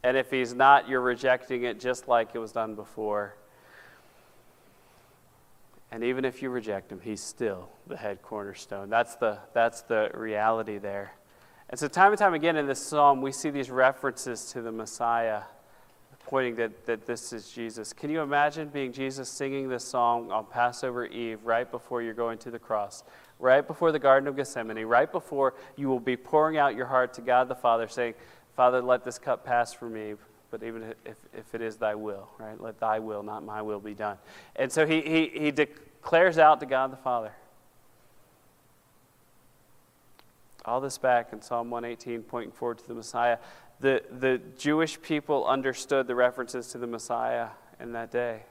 And 0.03 0.17
if 0.17 0.31
he's 0.31 0.55
not, 0.55 0.89
you're 0.89 1.01
rejecting 1.01 1.65
it 1.65 1.81
just 1.81 2.09
like 2.09 2.31
it 2.35 2.39
was 2.39 2.53
done 2.53 2.75
before. 2.75 3.35
And 5.91 6.05
even 6.05 6.25
if 6.25 6.43
you 6.43 6.51
reject 6.51 6.93
him, 6.93 7.01
he's 7.01 7.23
still 7.23 7.69
the 7.87 7.97
head 7.97 8.23
cornerstone. 8.23 8.91
That's 8.91 9.17
the, 9.17 9.39
that's 9.55 9.83
the 9.83 10.11
reality 10.15 10.79
there. 10.79 11.13
And 11.71 11.79
so, 11.79 11.89
time 11.89 12.13
and 12.13 12.19
time 12.19 12.35
again 12.35 12.57
in 12.57 12.67
this 12.67 12.81
psalm, 12.81 13.21
we 13.21 13.33
see 13.33 13.51
these 13.51 13.71
references 13.71 14.47
to 14.53 14.63
the 14.63 14.73
Messiah, 14.73 15.43
pointing 16.29 16.57
that, 16.57 16.85
that 16.85 17.07
this 17.07 17.33
is 17.33 17.51
Jesus. 17.51 17.95
Can 17.95 18.11
you 18.11 18.21
imagine 18.21 18.69
being 18.69 18.93
Jesus 18.93 19.31
singing 19.31 19.71
this 19.71 19.83
song 19.83 20.31
on 20.31 20.45
Passover 20.45 21.07
Eve 21.07 21.39
right 21.43 21.69
before 21.69 22.03
you're 22.03 22.13
going 22.13 22.37
to 22.39 22.51
the 22.51 22.59
cross, 22.59 23.03
right 23.39 23.67
before 23.67 23.93
the 23.93 23.99
Garden 23.99 24.29
of 24.29 24.37
Gethsemane, 24.37 24.85
right 24.85 25.11
before 25.11 25.55
you 25.77 25.89
will 25.89 25.99
be 25.99 26.19
pouring 26.19 26.59
out 26.59 26.77
your 26.77 26.85
heart 26.85 27.15
to 27.15 27.23
God 27.23 27.49
the 27.49 27.55
Father, 27.55 27.89
saying, 27.89 28.13
Father, 28.55 28.83
let 28.83 29.05
this 29.05 29.19
cup 29.19 29.43
pass 29.43 29.73
from 29.73 29.95
me, 29.95 30.17
but 30.51 30.63
even 30.63 30.95
if, 31.07 31.17
if 31.33 31.55
it 31.55 31.63
is 31.63 31.77
thy 31.77 31.95
will, 31.95 32.29
right? 32.39 32.61
Let 32.61 32.79
thy 32.79 32.99
will, 32.99 33.23
not 33.23 33.43
my 33.43 33.63
will, 33.63 33.81
be 33.81 33.95
done. 33.95 34.19
And 34.55 34.71
so 34.71 34.87
he, 34.87 35.01
he, 35.01 35.31
he 35.33 35.51
declares 35.51 36.37
out 36.37 36.61
to 36.61 36.67
God 36.67 36.93
the 36.93 36.99
Father. 36.99 37.33
All 40.67 40.83
this 40.83 40.99
back 40.99 41.33
in 41.33 41.41
Psalm 41.41 41.71
118, 41.71 42.23
pointing 42.25 42.53
forward 42.53 42.77
to 42.81 42.89
the 42.89 42.93
Messiah. 42.93 43.39
The, 43.81 44.03
the 44.11 44.41
Jewish 44.59 45.01
people 45.01 45.47
understood 45.47 46.07
the 46.07 46.15
references 46.15 46.69
to 46.69 46.79
the 46.79 46.87
Messiah 46.87 47.49
in 47.81 47.93
that 47.93 48.11
day. 48.11 48.43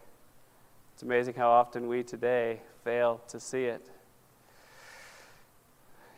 It's 0.93 1.03
amazing 1.03 1.35
how 1.35 1.49
often 1.49 1.87
we 1.87 2.03
today 2.03 2.61
fail 2.83 3.21
to 3.27 3.39
see 3.39 3.65
it. 3.65 3.85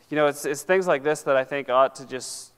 You 0.08 0.16
know, 0.16 0.26
it's, 0.26 0.44
it's 0.44 0.62
things 0.62 0.86
like 0.86 1.02
this 1.02 1.22
that 1.22 1.36
I 1.36 1.44
think 1.44 1.68
ought 1.68 1.96
to 1.96 2.06
just 2.06 2.52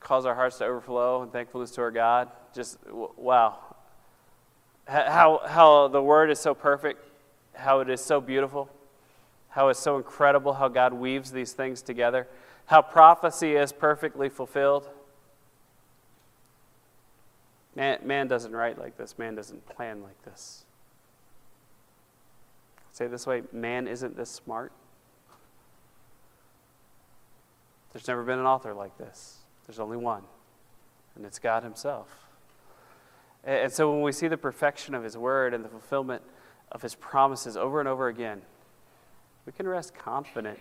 cause 0.00 0.26
our 0.26 0.34
hearts 0.34 0.58
to 0.58 0.64
overflow 0.64 1.22
and 1.22 1.32
thankfulness 1.32 1.70
to 1.72 1.82
our 1.82 1.90
God. 1.90 2.28
Just, 2.54 2.78
wow. 3.16 3.58
How, 4.86 5.40
how 5.46 5.88
the 5.88 6.02
Word 6.02 6.30
is 6.30 6.38
so 6.38 6.54
perfect, 6.54 7.04
how 7.54 7.80
it 7.80 7.88
is 7.88 8.00
so 8.00 8.20
beautiful, 8.20 8.68
how 9.50 9.68
it's 9.68 9.78
so 9.78 9.96
incredible 9.96 10.54
how 10.54 10.68
God 10.68 10.94
weaves 10.94 11.30
these 11.30 11.52
things 11.52 11.82
together, 11.82 12.26
how 12.66 12.82
prophecy 12.82 13.54
is 13.54 13.72
perfectly 13.72 14.28
fulfilled. 14.28 14.88
Man, 17.74 17.98
man 18.04 18.28
doesn't 18.28 18.52
write 18.52 18.78
like 18.78 18.96
this, 18.96 19.18
man 19.18 19.34
doesn't 19.34 19.66
plan 19.66 20.02
like 20.02 20.22
this. 20.24 20.64
Say 22.92 23.06
this 23.06 23.26
way 23.26 23.42
man 23.52 23.88
isn't 23.88 24.16
this 24.16 24.30
smart. 24.30 24.72
There's 27.92 28.08
never 28.08 28.22
been 28.22 28.38
an 28.38 28.46
author 28.46 28.72
like 28.72 28.96
this. 28.98 29.38
There's 29.66 29.78
only 29.78 29.96
one, 29.96 30.22
and 31.14 31.24
it's 31.24 31.38
God 31.38 31.62
Himself. 31.62 32.08
And 33.44 33.72
so 33.72 33.90
when 33.90 34.02
we 34.02 34.12
see 34.12 34.28
the 34.28 34.36
perfection 34.36 34.94
of 34.94 35.02
His 35.02 35.16
Word 35.16 35.52
and 35.52 35.64
the 35.64 35.68
fulfillment 35.68 36.22
of 36.70 36.82
His 36.82 36.94
promises 36.94 37.56
over 37.56 37.80
and 37.80 37.88
over 37.88 38.08
again, 38.08 38.42
we 39.46 39.52
can 39.52 39.66
rest 39.66 39.94
confident 39.94 40.58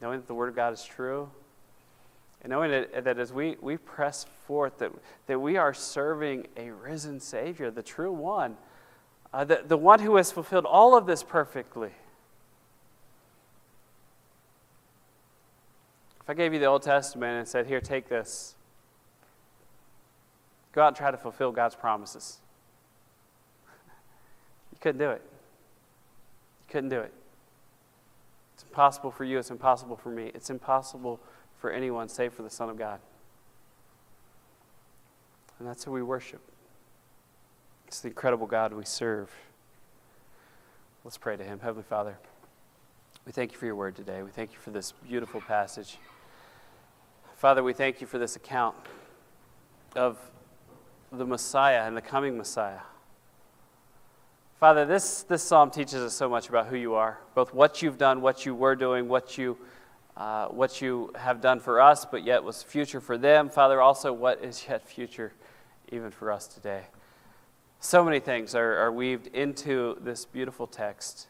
knowing 0.00 0.20
that 0.20 0.26
the 0.26 0.34
Word 0.34 0.48
of 0.48 0.56
God 0.56 0.72
is 0.72 0.84
true, 0.84 1.30
and 2.42 2.50
knowing 2.50 2.70
that, 2.72 3.18
as 3.18 3.32
we, 3.32 3.56
we 3.60 3.76
press 3.76 4.26
forth, 4.46 4.78
that, 4.78 4.90
that 5.28 5.38
we 5.38 5.56
are 5.56 5.72
serving 5.72 6.48
a 6.56 6.70
risen 6.70 7.20
Savior, 7.20 7.70
the 7.70 7.84
true 7.84 8.12
one, 8.12 8.56
uh, 9.32 9.44
the, 9.44 9.62
the 9.64 9.76
one 9.76 10.00
who 10.00 10.16
has 10.16 10.32
fulfilled 10.32 10.66
all 10.66 10.96
of 10.96 11.06
this 11.06 11.22
perfectly. 11.22 11.92
If 16.20 16.28
I 16.28 16.34
gave 16.34 16.52
you 16.52 16.58
the 16.58 16.66
Old 16.66 16.82
Testament 16.82 17.38
and 17.38 17.46
said, 17.46 17.66
Here, 17.66 17.80
take 17.80 18.08
this, 18.08 18.56
go 20.72 20.82
out 20.82 20.88
and 20.88 20.96
try 20.96 21.12
to 21.12 21.16
fulfill 21.16 21.52
God's 21.52 21.76
promises, 21.76 22.40
you 24.72 24.78
couldn't 24.80 24.98
do 24.98 25.10
it. 25.10 25.22
You 25.24 26.72
couldn't 26.72 26.90
do 26.90 27.00
it. 27.00 27.12
It's 28.54 28.64
impossible 28.64 29.12
for 29.12 29.24
you, 29.24 29.38
it's 29.38 29.50
impossible 29.50 29.96
for 29.96 30.10
me, 30.10 30.32
it's 30.34 30.50
impossible 30.50 31.20
for 31.62 31.70
anyone 31.70 32.08
save 32.08 32.34
for 32.34 32.42
the 32.42 32.50
Son 32.50 32.68
of 32.68 32.76
God. 32.76 32.98
And 35.60 35.68
that's 35.68 35.84
who 35.84 35.92
we 35.92 36.02
worship. 36.02 36.40
It's 37.86 38.00
the 38.00 38.08
incredible 38.08 38.48
God 38.48 38.72
we 38.72 38.84
serve. 38.84 39.30
Let's 41.04 41.16
pray 41.16 41.36
to 41.36 41.44
Him. 41.44 41.60
Heavenly 41.60 41.84
Father, 41.84 42.18
we 43.24 43.30
thank 43.30 43.52
you 43.52 43.58
for 43.58 43.66
your 43.66 43.76
word 43.76 43.94
today. 43.94 44.24
We 44.24 44.32
thank 44.32 44.52
you 44.52 44.58
for 44.58 44.72
this 44.72 44.92
beautiful 45.08 45.40
passage. 45.40 45.98
Father, 47.36 47.62
we 47.62 47.72
thank 47.72 48.00
you 48.00 48.08
for 48.08 48.18
this 48.18 48.34
account 48.34 48.74
of 49.94 50.18
the 51.12 51.24
Messiah 51.24 51.86
and 51.86 51.96
the 51.96 52.02
coming 52.02 52.36
Messiah. 52.36 52.80
Father, 54.58 54.84
this, 54.84 55.22
this 55.22 55.44
psalm 55.44 55.70
teaches 55.70 55.94
us 55.94 56.12
so 56.12 56.28
much 56.28 56.48
about 56.48 56.66
who 56.66 56.76
you 56.76 56.94
are, 56.94 57.18
both 57.36 57.54
what 57.54 57.82
you've 57.82 57.98
done, 57.98 58.20
what 58.20 58.44
you 58.44 58.52
were 58.52 58.74
doing, 58.74 59.08
what 59.08 59.38
you, 59.38 59.56
uh, 60.16 60.46
what 60.48 60.80
you 60.80 61.10
have 61.16 61.40
done 61.40 61.60
for 61.60 61.80
us, 61.80 62.04
but 62.04 62.24
yet 62.24 62.44
was 62.44 62.62
future 62.62 63.00
for 63.00 63.16
them. 63.16 63.48
Father, 63.48 63.80
also 63.80 64.12
what 64.12 64.42
is 64.42 64.64
yet 64.68 64.86
future 64.86 65.32
even 65.90 66.10
for 66.10 66.30
us 66.30 66.46
today. 66.46 66.84
So 67.80 68.04
many 68.04 68.20
things 68.20 68.54
are, 68.54 68.76
are 68.78 68.92
weaved 68.92 69.28
into 69.28 69.98
this 70.00 70.24
beautiful 70.24 70.66
text. 70.66 71.26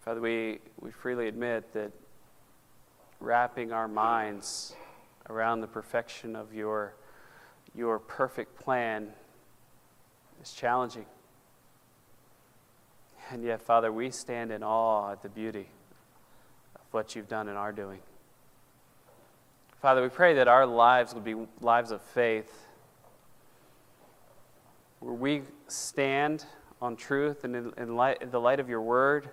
Father, 0.00 0.20
we, 0.20 0.58
we 0.80 0.90
freely 0.90 1.28
admit 1.28 1.72
that 1.72 1.92
wrapping 3.20 3.72
our 3.72 3.88
minds 3.88 4.74
around 5.30 5.60
the 5.60 5.66
perfection 5.66 6.36
of 6.36 6.54
your, 6.54 6.94
your 7.74 7.98
perfect 7.98 8.58
plan 8.58 9.08
is 10.42 10.52
challenging. 10.52 11.06
And 13.30 13.42
yet, 13.42 13.60
Father, 13.60 13.92
we 13.92 14.10
stand 14.10 14.52
in 14.52 14.62
awe 14.62 15.12
at 15.12 15.22
the 15.22 15.28
beauty 15.28 15.68
of 16.74 16.82
what 16.92 17.16
you've 17.16 17.28
done 17.28 17.48
in 17.48 17.56
our 17.56 17.72
doing. 17.72 17.98
Father, 19.80 20.02
we 20.02 20.08
pray 20.08 20.34
that 20.34 20.48
our 20.48 20.66
lives 20.66 21.12
will 21.12 21.20
be 21.20 21.34
lives 21.60 21.90
of 21.90 22.00
faith, 22.00 22.66
where 25.00 25.14
we 25.14 25.42
stand 25.68 26.44
on 26.80 26.96
truth 26.96 27.44
and 27.44 27.56
in, 27.56 27.72
in, 27.76 27.96
light, 27.96 28.22
in 28.22 28.30
the 28.30 28.40
light 28.40 28.60
of 28.60 28.68
your 28.68 28.80
word 28.80 29.28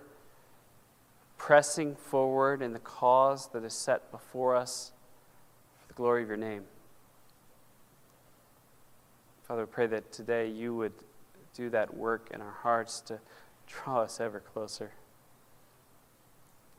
pressing 1.44 1.94
forward 1.94 2.62
in 2.62 2.72
the 2.72 2.78
cause 2.78 3.48
that 3.48 3.64
is 3.64 3.74
set 3.74 4.10
before 4.10 4.56
us 4.56 4.92
for 5.78 5.88
the 5.88 5.94
glory 5.94 6.22
of 6.22 6.28
your 6.28 6.38
name. 6.38 6.62
Father, 9.42 9.64
we 9.64 9.70
pray 9.70 9.86
that 9.86 10.10
today 10.10 10.48
you 10.48 10.74
would 10.74 10.94
do 11.54 11.68
that 11.68 11.94
work 11.94 12.30
in 12.32 12.40
our 12.40 12.56
hearts 12.62 13.00
to 13.02 13.20
draw 13.66 14.02
us 14.02 14.20
ever 14.20 14.40
closer. 14.40 14.92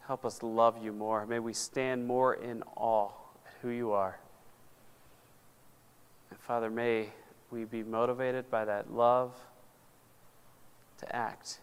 Help 0.08 0.26
us 0.26 0.44
love 0.44 0.84
you 0.84 0.92
more. 0.92 1.26
May 1.26 1.40
we 1.40 1.54
stand 1.54 2.06
more 2.06 2.34
in 2.34 2.64
awe 2.76 3.10
at 3.46 3.54
who 3.62 3.70
you 3.70 3.92
are. 3.92 4.20
And 6.30 6.40
Father, 6.40 6.70
may 6.70 7.10
we 7.50 7.64
be 7.64 7.84
motivated 7.84 8.50
by 8.52 8.66
that 8.66 8.92
love 8.92 9.34
to 11.00 11.16
act 11.16 11.60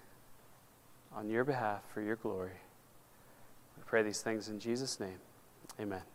on 1.14 1.28
your 1.28 1.44
behalf 1.44 1.82
for 1.92 2.00
your 2.00 2.16
glory 2.16 2.50
We 3.76 3.82
pray 3.86 4.02
these 4.02 4.22
things 4.22 4.48
in 4.48 4.58
Jesus' 4.58 4.98
name. 4.98 5.18
Amen. 5.80 6.11